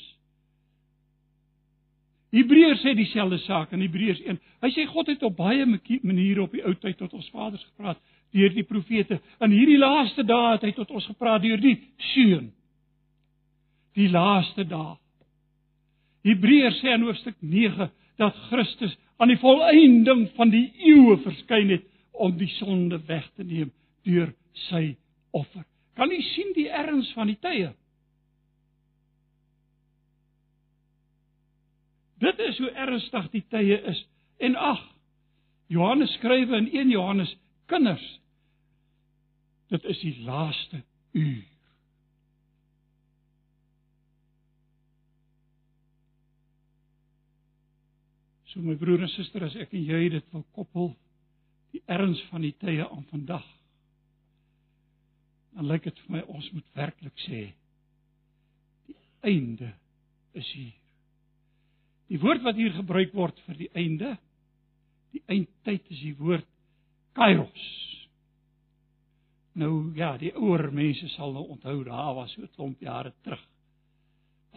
Hebreërs 2.34 2.82
sê 2.86 2.94
dieselfde 2.98 3.40
saak 3.42 3.72
in 3.74 3.82
Hebreërs 3.82 4.22
1. 4.22 4.38
Hy 4.62 4.70
sê 4.74 4.86
God 4.90 5.10
het 5.10 5.24
op 5.26 5.38
baie 5.38 5.66
maniere 5.66 6.44
op 6.44 6.54
die 6.54 6.62
ou 6.66 6.76
tyd 6.78 6.98
tot 7.02 7.14
ons 7.18 7.30
vaders 7.34 7.64
gepraat 7.72 8.02
deur 8.34 8.54
die 8.54 8.66
profete. 8.66 9.18
In 9.42 9.54
hierdie 9.54 9.80
laaste 9.82 10.26
dae 10.30 10.54
het 10.54 10.66
hy 10.68 10.74
tot 10.78 10.92
ons 10.94 11.08
gepraat 11.10 11.42
deur 11.42 11.62
die 11.62 11.76
seun. 12.12 12.52
Die 13.98 14.10
laaste 14.14 14.66
dae. 14.70 14.94
Hebreërs 16.28 16.82
sê 16.84 16.94
in 16.94 17.08
hoofstuk 17.08 17.38
9 17.42 17.90
dat 18.20 18.36
Christus 18.50 18.96
aan 19.18 19.32
die 19.32 19.40
volëinding 19.40 20.28
van 20.36 20.52
die 20.52 20.68
eeue 20.92 21.18
verskyn 21.24 21.72
het 21.74 21.86
om 22.12 22.36
die 22.38 22.52
sonde 22.58 23.00
weg 23.08 23.28
te 23.36 23.44
neem 23.48 23.72
deur 24.08 24.34
sy 24.70 24.98
offer. 25.36 25.64
Kan 25.96 26.12
u 26.12 26.22
sien 26.34 26.54
die 26.56 26.68
erns 26.72 27.12
van 27.16 27.32
die 27.32 27.40
tye? 27.40 27.72
Dit 32.20 32.40
is 32.44 32.60
hoe 32.60 32.72
ernstig 32.76 33.30
die 33.32 33.46
tye 33.52 33.80
is. 33.92 34.02
En 34.44 34.56
ag, 34.56 34.82
Johannes 35.72 36.12
skrywe 36.20 36.58
in 36.58 36.72
1 36.72 36.92
Johannes 36.96 37.32
kinders. 37.72 38.08
Dit 39.72 39.86
is 39.88 40.00
die 40.04 40.16
laaste 40.26 40.84
uur. 41.12 41.49
So 48.60 48.66
my 48.66 48.76
broer 48.76 49.06
en 49.06 49.08
suster, 49.14 49.46
as 49.48 49.54
ek 49.56 49.72
en 49.72 49.86
jy 49.88 50.10
dit 50.12 50.26
wil 50.34 50.42
koppel, 50.52 50.90
die 51.72 51.80
erns 51.96 52.20
van 52.28 52.44
die 52.44 52.52
tye 52.60 52.84
aan 52.84 53.06
vandag. 53.08 53.46
Dan 55.54 55.70
lyk 55.70 55.86
dit 55.88 56.02
vir 56.04 56.16
my 56.18 56.24
ons 56.28 56.50
moet 56.52 56.76
werklik 56.76 57.24
sê 57.24 57.40
die 58.90 58.98
einde 59.32 59.70
is 60.36 60.50
hier. 60.58 60.76
Die 62.12 62.20
woord 62.20 62.44
wat 62.44 62.60
hier 62.60 62.76
gebruik 62.76 63.16
word 63.16 63.40
vir 63.46 63.62
die 63.62 63.70
einde, 63.80 64.12
die 65.16 65.24
eindtyd 65.32 65.88
is 65.96 66.04
die 66.04 66.16
woord 66.20 66.48
kairos. 67.16 67.66
Nou 69.56 69.94
ja, 69.96 70.18
die 70.20 70.34
ouer 70.36 70.68
mense 70.76 71.08
sal 71.16 71.32
nou 71.38 71.46
onthou 71.56 71.78
daar 71.88 72.12
was 72.20 72.36
so 72.36 72.44
'n 72.44 72.52
klomp 72.58 72.84
jare 72.84 73.14
terug. 73.24 73.46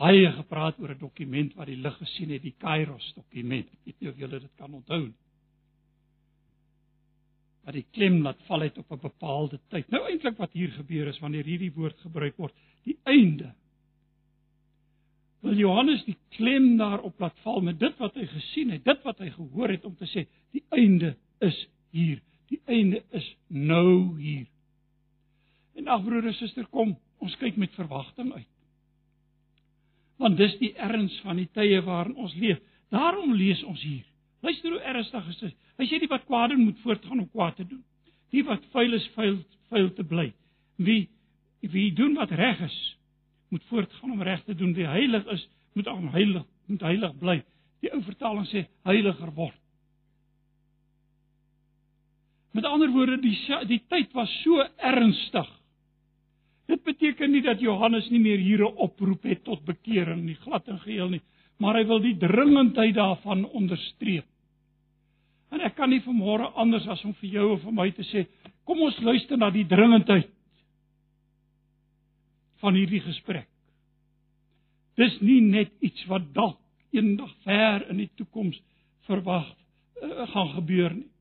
Baie 0.01 0.31
gepraat 0.33 0.79
oor 0.81 0.95
'n 0.95 0.99
dokument 0.99 1.55
wat 1.55 1.67
die 1.67 1.77
lig 1.77 1.97
gesien 1.97 2.31
het, 2.31 2.43
die 2.43 2.55
kairos 2.59 3.13
dokument. 3.15 3.67
Ek 3.67 3.85
weet 3.85 4.01
nie 4.01 4.09
of 4.11 4.19
julle 4.19 4.41
dit 4.41 4.55
kan 4.57 4.75
onthou 4.75 5.03
nie. 5.07 5.19
Maar 7.63 7.73
die 7.73 7.87
klem 7.95 8.23
laat 8.23 8.41
val 8.49 8.61
het 8.61 8.79
op 8.79 8.91
'n 8.91 9.01
bepaalde 9.01 9.61
tyd. 9.69 9.89
Nou 9.91 10.03
eintlik 10.09 10.37
wat 10.37 10.53
hier 10.53 10.71
gebeur 10.71 11.07
is 11.07 11.19
wanneer 11.19 11.45
hierdie 11.45 11.73
woord 11.73 11.99
gebruik 12.01 12.37
word, 12.37 12.55
die 12.85 12.99
einde. 13.05 13.55
Wil 15.41 15.59
Johannes 15.59 16.05
die 16.05 16.17
klem 16.29 16.77
daarop 16.77 17.19
laat 17.21 17.39
val 17.43 17.61
met 17.61 17.79
dit 17.79 17.97
wat 17.99 18.15
hy 18.15 18.27
gesien 18.27 18.71
het, 18.71 18.85
dit 18.85 19.03
wat 19.03 19.19
hy 19.19 19.31
gehoor 19.31 19.69
het 19.69 19.85
om 19.85 19.97
te 19.97 20.07
sê, 20.07 20.27
die 20.51 20.65
einde 20.71 21.17
is 21.41 21.69
hier. 21.91 22.21
Die 22.49 22.61
einde 22.67 23.03
is 23.11 23.37
nou 23.49 24.21
hier. 24.21 24.47
En 25.75 25.89
ag 25.89 26.05
broer 26.05 26.27
en 26.27 26.35
suster, 26.35 26.67
kom, 26.67 26.97
ons 27.19 27.37
kyk 27.37 27.57
met 27.57 27.75
verwagting 27.75 28.33
uit. 28.33 28.52
Want 30.21 30.37
dis 30.37 30.55
die 30.61 30.75
erns 30.77 31.15
van 31.25 31.39
die 31.41 31.49
tye 31.55 31.81
waarin 31.87 32.17
ons 32.17 32.35
leef. 32.35 32.61
Daarom 32.93 33.33
lees 33.35 33.63
ons 33.65 33.81
hier. 33.83 34.05
Luister 34.43 34.75
hoe 34.75 34.81
ernstig 34.81 35.29
is 35.29 35.39
dit. 35.39 35.57
Hy 35.79 35.87
sê 35.89 35.99
die 36.03 36.11
wat 36.11 36.27
kwaad 36.29 36.53
doen 36.53 36.65
moet 36.67 36.81
voortgaan 36.83 37.23
om 37.23 37.31
kwaad 37.31 37.57
te 37.57 37.67
doen. 37.67 37.83
Die 38.33 38.45
wat 38.45 38.65
vuil 38.75 38.97
is, 38.97 39.07
vuil, 39.17 39.39
vuil 39.71 39.91
te 39.97 40.05
bly. 40.05 40.31
Wie 40.77 41.09
wie 41.63 41.93
doen 41.95 42.17
wat 42.19 42.33
reg 42.35 42.59
is, 42.61 42.77
moet 43.55 43.63
voortgaan 43.71 44.11
om 44.11 44.23
reg 44.23 44.41
te 44.45 44.55
doen. 44.55 44.73
Wie 44.75 44.87
heilig 44.87 45.27
is, 45.31 45.45
moet 45.79 45.89
aan 45.89 46.09
heilig, 46.11 46.45
moet 46.67 46.81
heilig 46.81 47.19
bly. 47.19 47.37
Die 47.83 47.93
ou 47.95 48.03
vertaling 48.03 48.49
sê 48.51 48.65
heiliger 48.89 49.31
word. 49.37 49.59
Met 52.53 52.67
ander 52.69 52.91
woorde, 52.93 53.21
die 53.23 53.37
die 53.71 53.81
tyd 53.89 54.13
was 54.13 54.33
so 54.43 54.65
ernstig. 54.77 55.49
Dit 56.71 56.83
beteken 56.85 57.33
nie 57.33 57.43
dat 57.43 57.61
Johannes 57.61 58.09
nie 58.11 58.21
meer 58.21 58.39
hier 58.39 58.63
'n 58.65 58.77
oproep 58.77 59.23
het 59.23 59.45
tot 59.45 59.65
bekering 59.65 60.23
nie, 60.25 60.35
glad 60.35 60.69
en 60.69 60.79
geheel 60.79 61.09
nie, 61.09 61.23
maar 61.59 61.75
hy 61.75 61.85
wil 61.87 62.01
die 62.01 62.17
dringendheid 62.17 62.95
daarvan 62.95 63.45
onderstreep. 63.45 64.27
En 65.51 65.61
ek 65.61 65.75
kan 65.75 65.91
nie 65.91 66.01
vanmôre 66.01 66.53
anders 66.57 66.87
as 66.89 67.05
om 67.05 67.15
vir 67.15 67.31
jou 67.31 67.53
of 67.53 67.63
vir 67.63 67.73
my 67.73 67.91
te 67.91 68.03
sê, 68.03 68.27
kom 68.65 68.81
ons 68.81 69.01
luister 69.01 69.37
na 69.37 69.51
die 69.51 69.67
dringendheid 69.69 70.31
van 72.63 72.75
hierdie 72.75 73.03
gesprek. 73.05 73.49
Dis 74.97 75.21
nie 75.21 75.41
net 75.41 75.73
iets 75.81 76.05
wat 76.07 76.33
dalk 76.35 76.59
eendag 76.93 77.33
ver 77.45 77.89
in 77.91 78.03
die 78.03 78.11
toekoms 78.17 78.59
verwag 79.09 79.47
uh, 79.49 80.27
gaan 80.33 80.53
gebeur 80.57 80.95
nie. 80.95 81.12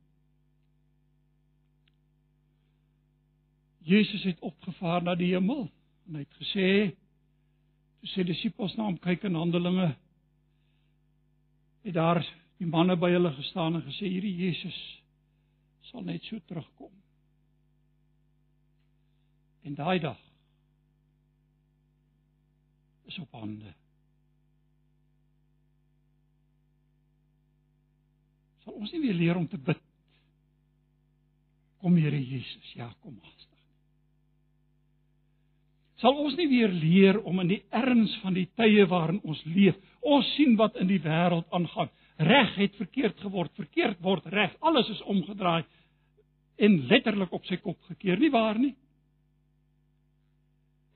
Jesus 3.83 4.23
het 4.23 4.39
opgevaar 4.39 5.03
na 5.03 5.15
die 5.15 5.31
hemel 5.33 5.65
en 6.07 6.19
hy 6.19 6.23
het 6.25 6.39
gesê 6.41 6.67
toe 8.01 8.09
sy 8.13 8.25
disippels 8.25 8.75
na 8.77 8.85
hom 8.87 8.97
kyk 9.01 9.25
in 9.29 9.37
Handelinge 9.37 9.91
het 11.81 11.95
daar 11.97 12.21
die 12.61 12.69
manne 12.69 12.97
by 12.99 13.09
hulle 13.13 13.33
gestaan 13.33 13.79
en 13.79 13.85
gesê 13.87 14.09
hierdie 14.09 14.35
Jesus 14.37 14.77
sal 15.89 16.05
net 16.05 16.23
so 16.23 16.37
terugkom. 16.47 16.91
En 19.65 19.75
daai 19.75 19.99
dag 19.99 20.19
is 23.09 23.17
op 23.19 23.33
hande. 23.35 23.73
Sal 28.63 28.77
ons 28.77 28.93
nie 28.93 29.01
weer 29.03 29.17
leer 29.17 29.41
om 29.41 29.49
te 29.49 29.57
bid? 29.57 29.81
Kom 31.81 31.97
Here 31.97 32.17
Jesus, 32.21 32.73
ja, 32.77 32.93
kom 33.01 33.17
haastig 33.25 33.50
sal 36.01 36.17
ons 36.17 36.35
nie 36.37 36.47
weer 36.49 36.71
leer 36.73 37.19
om 37.29 37.39
in 37.43 37.51
die 37.53 37.61
erns 37.77 38.13
van 38.23 38.33
die 38.33 38.47
tye 38.57 38.87
waarin 38.89 39.21
ons 39.27 39.41
leef. 39.45 39.77
Ons 40.01 40.29
sien 40.35 40.55
wat 40.57 40.79
in 40.81 40.89
die 40.89 41.01
wêreld 41.03 41.45
aangaan. 41.53 41.91
Reg 42.21 42.55
het 42.57 42.77
verkeerd 42.77 43.21
geword, 43.21 43.53
verkeerd 43.57 44.01
word 44.01 44.25
reg. 44.33 44.53
Alles 44.59 44.89
is 44.89 45.01
omgedraai 45.09 45.63
en 46.61 46.77
letterlik 46.89 47.31
op 47.33 47.45
sy 47.49 47.57
kop 47.61 47.77
gekeer, 47.89 48.19
nie 48.21 48.29
waar 48.33 48.59
nie? 48.59 48.75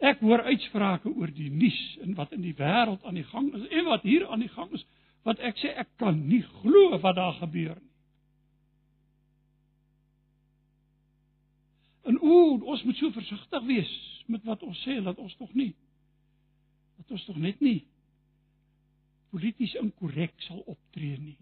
Ek 0.05 0.19
hoor 0.21 0.43
uitsprake 0.45 1.09
oor 1.09 1.31
die 1.33 1.49
nuus 1.49 1.79
en 2.03 2.13
wat 2.17 2.33
in 2.35 2.43
die 2.43 2.53
wêreld 2.57 3.05
aan 3.05 3.17
die 3.17 3.25
gang 3.31 3.47
is 3.55 3.65
en 3.71 3.87
wat 3.89 4.05
hier 4.05 4.27
aan 4.29 4.43
die 4.43 4.51
gang 4.51 4.73
is, 4.75 4.83
wat 5.25 5.41
ek 5.41 5.57
sê 5.61 5.71
ek 5.73 5.95
kan 6.01 6.19
nie 6.29 6.43
glo 6.61 6.99
wat 7.01 7.17
daar 7.17 7.37
gebeur 7.39 7.77
nie. 7.79 7.93
En 12.05 12.19
o, 12.21 12.59
ons 12.61 12.83
moet 12.85 12.99
so 12.99 13.09
versigtig 13.15 13.65
wees 13.65 13.93
met 14.31 14.43
wat 14.47 14.63
ons 14.63 14.79
sê, 14.85 14.99
laat 15.01 15.19
ons 15.21 15.35
tog 15.39 15.51
nie 15.53 15.73
dat 16.95 17.11
ons 17.11 17.25
tog 17.27 17.37
net 17.43 17.59
nie 17.63 17.81
polities 19.35 19.73
inkorrek 19.81 20.31
sal 20.45 20.61
optree 20.71 21.17
nie. 21.19 21.35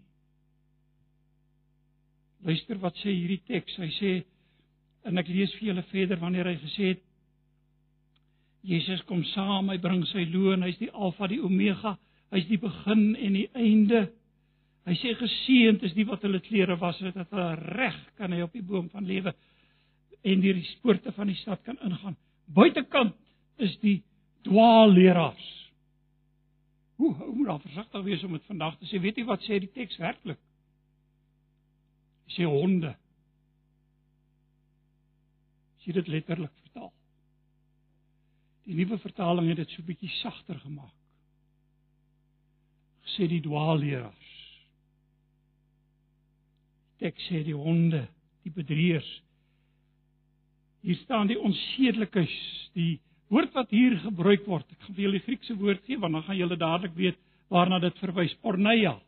Luister 2.44 2.80
wat 2.82 2.96
sê 2.98 3.12
hierdie 3.14 3.42
teks. 3.46 3.76
Hy 3.78 3.90
sê 4.00 4.12
en 5.06 5.20
ek 5.20 5.30
lees 5.30 5.52
vir 5.60 5.70
julle 5.70 5.84
verder 5.92 6.18
wanneer 6.20 6.50
hy 6.50 6.56
gesê 6.64 6.94
het 6.94 7.04
Jesus 8.64 9.02
kom 9.04 9.20
saam, 9.34 9.68
hy 9.68 9.76
bring 9.76 10.02
sy 10.08 10.24
loon, 10.32 10.64
hy's 10.64 10.78
die 10.80 10.88
alfa, 10.88 11.28
die 11.28 11.42
omega, 11.44 11.98
hy's 12.32 12.46
die 12.48 12.56
begin 12.58 13.10
en 13.12 13.34
die 13.36 13.48
einde. 13.60 14.06
Hy 14.88 14.94
sê 14.96 15.12
geseënd 15.20 15.84
is 15.84 15.92
die 15.96 16.06
wat 16.08 16.24
hulle 16.24 16.40
klere 16.44 16.78
was, 16.80 16.96
dat 17.12 17.28
hulle 17.28 17.50
reg 17.76 17.98
kan 18.16 18.32
hy 18.32 18.40
op 18.44 18.56
die 18.56 18.64
boom 18.64 18.88
van 18.92 19.04
lewe 19.08 19.34
en 20.24 20.40
deur 20.40 20.56
die 20.56 20.78
poorte 20.80 21.12
van 21.12 21.28
die 21.28 21.36
stad 21.42 21.60
kan 21.66 21.76
ingaan. 21.84 22.16
Buitekant 22.54 23.14
is 23.62 23.74
die 23.82 24.02
dwaalleraars. 24.46 25.50
Hoe 26.96 27.14
hoe 27.14 27.34
moet 27.34 27.46
dan 27.46 27.60
versigtig 27.60 28.02
wees 28.02 28.22
om 28.22 28.32
dit 28.32 28.44
vandag 28.46 28.76
te 28.78 28.86
sê? 28.86 29.00
Weet 29.02 29.18
jy 29.18 29.24
wat 29.26 29.42
sê 29.42 29.58
die 29.58 29.70
teks 29.74 29.98
werklik? 29.98 30.38
Dit 32.24 32.36
sê 32.36 32.46
honde. 32.48 32.92
As 35.78 35.88
jy 35.88 35.96
dit 35.96 36.12
letterlik 36.14 36.52
vertaal. 36.62 36.92
Die 38.64 38.76
nuwe 38.78 38.98
vertaling 39.02 39.50
het 39.50 39.60
dit 39.64 39.74
so 39.74 39.84
bietjie 39.84 40.12
sagter 40.20 40.60
gemaak. 40.62 40.94
Sê 43.16 43.26
die 43.28 43.42
dwaalleraars. 43.44 44.30
Teks 47.02 47.26
sê 47.28 47.42
die 47.44 47.58
honde, 47.58 48.06
die 48.46 48.54
bedrieërs, 48.54 49.10
Hier 50.84 51.00
staan 51.00 51.30
die 51.30 51.38
onsedelikes, 51.40 52.32
die 52.76 52.98
woord 53.32 53.54
wat 53.56 53.70
hier 53.72 53.96
gebruik 54.02 54.44
word. 54.46 54.68
Ek 54.68 54.84
gaan 54.84 54.96
vir 54.96 55.06
julle 55.06 55.18
die 55.18 55.24
Griekse 55.24 55.56
woord 55.56 55.84
gee 55.88 56.00
want 56.00 56.12
dan 56.16 56.26
gaan 56.26 56.36
julle 56.36 56.58
dadelik 56.60 56.96
weet 56.98 57.20
waarna 57.52 57.80
dit 57.80 58.00
verwys. 58.02 58.34
Porneia. 58.44 58.98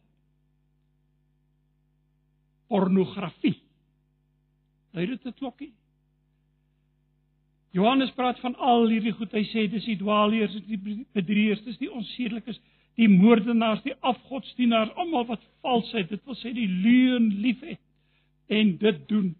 Pornografie. 2.72 3.58
Lui 4.96 5.06
dit 5.06 5.26
'n 5.26 5.36
klokkie? 5.36 5.72
Johannes 7.76 8.10
praat 8.16 8.40
van 8.40 8.56
al 8.56 8.88
hierdie 8.88 9.12
goed. 9.12 9.32
Hy 9.32 9.44
sê 9.44 9.66
dis 9.70 9.84
die 9.84 9.98
dwaalleers, 10.00 10.54
die 10.64 11.06
bedrieërs, 11.12 11.64
dis 11.66 11.76
die 11.76 11.92
onsedelikes, 11.92 12.60
die 12.96 13.08
moordenaars, 13.08 13.82
die 13.84 13.94
afgodsdienaars, 14.00 14.94
almal 14.96 15.26
wat 15.28 15.42
valsheid, 15.60 16.08
dit 16.08 16.22
wil 16.24 16.38
sê 16.40 16.54
die 16.56 16.68
leuen 16.68 17.28
liefhet 17.42 17.80
en 18.48 18.76
dit 18.80 19.02
doen 19.10 19.34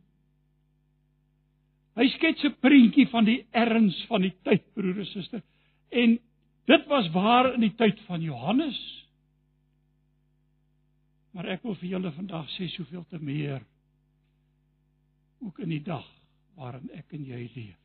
Hy 1.97 2.09
skets 2.13 2.45
'n 2.45 2.57
prentjie 2.61 3.07
van 3.09 3.25
die 3.25 3.47
erns 3.51 3.97
van 4.11 4.21
die 4.21 4.35
tyd, 4.45 4.65
broer 4.75 4.99
en 4.99 5.07
suster. 5.07 5.43
En 5.89 6.19
dit 6.67 6.87
was 6.87 7.09
waar 7.11 7.55
in 7.55 7.61
die 7.61 7.75
tyd 7.75 8.01
van 8.01 8.21
Johannes. 8.21 8.79
Maar 11.33 11.47
ek 11.57 11.63
wil 11.63 11.75
vir 11.75 11.89
julle 11.89 12.13
vandag 12.13 12.49
sê 12.57 12.69
soveel 12.69 13.05
te 13.09 13.19
meer 13.19 13.65
ook 15.45 15.59
in 15.59 15.69
die 15.69 15.83
dag 15.85 16.07
waarin 16.57 16.91
ek 16.97 17.13
en 17.13 17.25
jy 17.25 17.51
leef. 17.55 17.81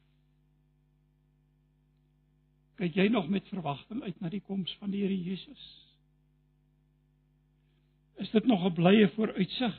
Kyk 2.80 2.95
jy 2.95 3.07
nog 3.14 3.28
met 3.30 3.47
verwagting 3.51 4.01
uit 4.03 4.22
na 4.22 4.30
die 4.30 4.41
koms 4.41 4.72
van 4.80 4.91
die 4.91 5.03
Here 5.03 5.18
Jesus? 5.18 5.66
Is 8.18 8.32
dit 8.32 8.45
nog 8.45 8.64
'n 8.66 8.74
blye 8.74 9.07
vooruitsig? 9.16 9.76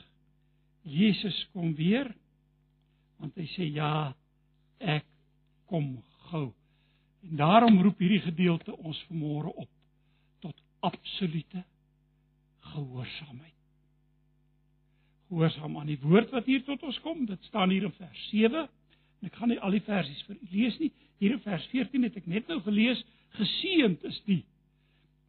Jesus 0.83 1.47
kom 1.51 1.75
weer. 1.75 2.15
Want 3.17 3.35
hy 3.35 3.47
sê 3.55 3.63
ja, 3.73 4.15
ek 4.79 5.05
kom 5.69 5.95
gou. 6.29 6.51
En 7.23 7.35
daarom 7.39 7.81
roep 7.81 7.99
hierdie 8.03 8.23
gedeelte 8.23 8.75
ons 8.77 8.99
vanmôre 9.09 9.53
op 9.53 9.69
tot 10.39 10.55
absolute 10.79 11.63
gehoorsaamheid. 12.73 13.51
Gehoorsaam 15.27 15.77
aan 15.79 15.91
die 15.91 15.99
woord 16.01 16.33
wat 16.35 16.45
hier 16.45 16.63
tot 16.63 16.83
ons 16.83 16.99
kom. 17.05 17.25
Dit 17.25 17.43
staan 17.49 17.69
hier 17.73 17.87
in 17.87 17.95
vers 17.97 18.27
7. 18.29 18.67
En 19.21 19.29
ek 19.29 19.39
gaan 19.39 19.53
nie 19.53 19.59
al 19.59 19.77
die 19.77 19.85
versies 19.85 20.21
vir 20.27 20.35
u 20.35 20.47
lees 20.51 20.79
nie. 20.81 20.91
Hier 21.23 21.37
in 21.37 21.43
vers 21.45 21.65
14 21.71 22.09
het 22.09 22.17
ek 22.19 22.27
net 22.27 22.49
nou 22.51 22.59
gelees: 22.65 23.01
Geseënd 23.39 24.03
is 24.09 24.19
die 24.27 24.43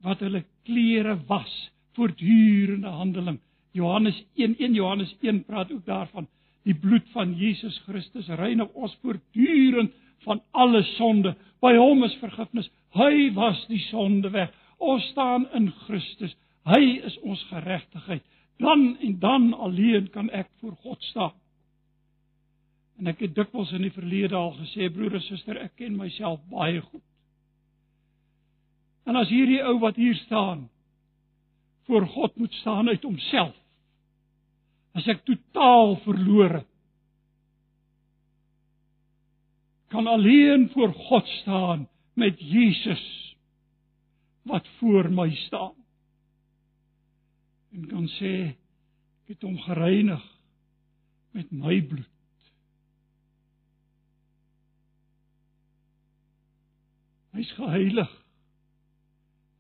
wat 0.05 0.21
hulle 0.21 0.43
klere 0.69 1.15
was 1.31 1.53
voortdurende 1.97 2.91
handeling. 2.93 3.39
Johannes 3.73 4.19
1:1 4.37 4.75
Johannes 4.77 5.15
1 5.21 5.45
praat 5.45 5.73
ook 5.73 5.87
daarvan 5.87 6.29
Die 6.65 6.75
bloed 6.75 7.07
van 7.13 7.35
Jesus 7.37 7.77
Christus 7.85 8.29
reinig 8.41 8.71
ons 8.73 8.95
voortdurend 9.03 9.93
van 10.25 10.41
alle 10.51 10.83
sonde. 10.95 11.35
By 11.61 11.75
hom 11.77 12.05
is 12.07 12.17
vergifnis. 12.23 12.71
Hy 12.97 13.33
was 13.37 13.61
die 13.69 13.83
sonde 13.91 14.31
weg. 14.33 14.53
Ons 14.81 15.05
staan 15.13 15.47
in 15.57 15.71
Christus. 15.85 16.33
Hy 16.69 16.81
is 17.05 17.17
ons 17.21 17.43
geregtigheid. 17.51 18.25
Dan 18.63 18.95
en 19.03 19.19
dan 19.21 19.51
alleen 19.55 20.09
kan 20.15 20.31
ek 20.31 20.49
voor 20.61 20.77
God 20.85 21.03
staan. 21.11 21.35
En 22.99 23.11
ek 23.11 23.25
het 23.27 23.35
dikwels 23.35 23.73
in 23.75 23.83
die 23.83 23.93
verlede 23.93 24.37
al 24.39 24.55
gesê, 24.61 24.87
broer 24.93 25.19
en 25.19 25.25
suster, 25.27 25.59
ek 25.59 25.75
ken 25.81 25.97
myself 25.99 26.39
baie 26.53 26.79
goed. 26.81 27.03
En 29.05 29.19
as 29.21 29.29
hierdie 29.29 29.61
ou 29.67 29.77
wat 29.83 29.99
hier 30.01 30.15
staan 30.23 30.69
voor 31.85 32.07
God 32.09 32.37
moet 32.41 32.55
staan 32.63 32.89
uit 32.89 33.03
homself 33.05 33.57
as 34.95 35.09
ek 35.11 35.25
totaal 35.27 35.97
verlore 36.05 36.63
kan 39.95 40.07
alleen 40.11 40.69
voor 40.73 40.93
God 40.93 41.27
staan 41.27 41.89
met 42.19 42.41
Jesus 42.41 43.37
wat 44.43 44.69
voor 44.79 45.11
my 45.11 45.35
staan. 45.35 45.75
En 47.73 47.87
kan 47.87 48.09
sê 48.19 48.33
ek 49.23 49.35
het 49.35 49.47
hom 49.47 49.55
gereinig 49.59 50.25
met 51.31 51.51
my 51.51 51.79
bloed. 51.83 52.11
Hy's 57.35 57.55
geheilig 57.55 58.11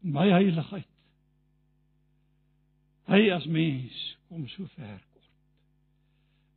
in 0.03 0.13
my 0.19 0.29
heiligheid. 0.31 0.91
Hy 3.11 3.25
as 3.35 3.47
mens 3.47 4.05
kom 4.29 4.47
so 4.51 4.67
ver. 4.75 5.14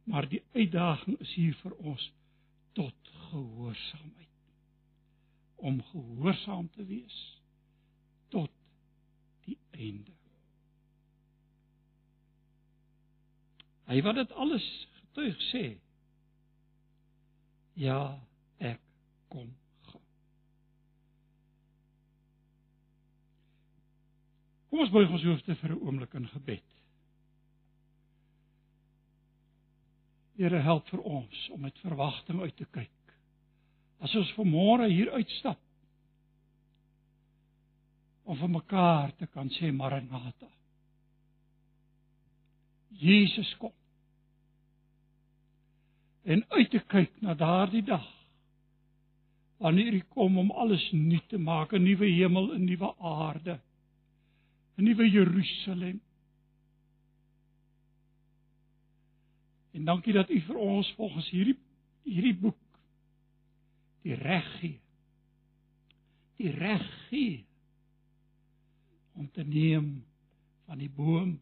Maar 0.08 0.30
die 0.30 0.44
uitdaging 0.54 1.20
is 1.20 1.34
hier 1.36 1.56
vir 1.62 1.74
ons 1.84 2.12
tot 2.72 3.10
gehoorsaamheid. 3.30 4.28
Om 5.56 5.82
gehoorsaam 5.84 6.70
te 6.70 6.86
wees 6.86 7.18
tot 8.32 8.52
die 9.44 9.58
einde. 9.72 10.16
Hy 13.88 14.00
wat 14.02 14.16
dit 14.16 14.32
alles 14.32 14.70
getuig 15.00 15.44
sê. 15.50 15.66
Ja, 17.84 18.00
ek 18.64 18.80
kom 19.28 19.52
gou. 19.92 20.02
Kom 24.72 24.88
ons 24.88 24.96
buig 24.96 25.12
ons 25.20 25.30
hoofde 25.34 25.56
vir 25.56 25.76
'n 25.76 25.84
oomblik 25.84 26.14
in 26.14 26.32
gebed. 26.32 26.77
Here 30.38 30.62
help 30.62 30.90
vir 30.92 31.02
ons 31.02 31.48
om 31.54 31.62
met 31.66 31.80
verwagting 31.82 32.42
uit 32.42 32.56
te 32.58 32.68
kyk. 32.70 32.94
As 34.06 34.14
ons 34.16 34.34
vanmôre 34.38 34.86
hier 34.92 35.10
uitstap 35.18 35.62
om 38.28 38.38
vir 38.38 38.52
mekaar 38.52 39.14
te 39.18 39.26
kan 39.32 39.50
sê 39.56 39.72
Maranatha. 39.72 40.50
Jesus 42.98 43.50
kom. 43.62 43.74
En 46.28 46.44
uit 46.50 46.70
te 46.70 46.82
kyk 46.92 47.22
na 47.24 47.34
daardie 47.40 47.86
dag 47.88 48.06
wanneer 49.58 49.96
hy 49.96 50.04
kom 50.14 50.38
om 50.38 50.52
alles 50.54 50.84
nuut 50.94 51.24
te 51.32 51.38
maak, 51.42 51.74
'n 51.74 51.82
nuwe 51.82 52.06
hemel, 52.14 52.54
'n 52.54 52.66
nuwe 52.66 52.94
aarde, 53.02 53.60
'n 54.78 54.84
nuwe 54.84 55.10
Jerusalem. 55.10 56.02
En 59.78 59.86
dankie 59.86 60.14
dat 60.14 60.30
u 60.34 60.40
vir 60.42 60.58
ons 60.58 60.90
volgens 60.98 61.30
hierdie 61.30 61.58
hierdie 62.08 62.36
boek 62.40 62.80
die 64.08 64.16
reg 64.16 64.46
gee. 64.60 64.80
Die 66.40 66.52
reg 66.52 66.86
gee 67.10 67.46
om 69.18 69.30
te 69.32 69.44
neem 69.44 70.06
van 70.66 70.78
die 70.82 70.90
boom 70.90 71.40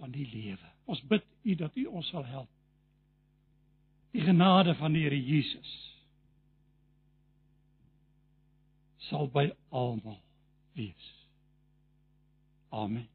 van 0.00 0.10
die 0.10 0.26
lewe. 0.26 0.72
Ons 0.84 1.02
bid 1.08 1.24
U 1.42 1.54
dat 1.54 1.76
U 1.76 1.84
ons 1.86 2.08
sal 2.12 2.24
help. 2.24 2.48
Die 4.10 4.24
genade 4.24 4.74
van 4.80 4.96
die 4.96 5.04
Here 5.06 5.20
Jesus 5.20 5.76
sal 9.10 9.30
by 9.32 9.48
almal 9.74 10.20
wees. 10.78 11.06
Amen. 12.70 13.08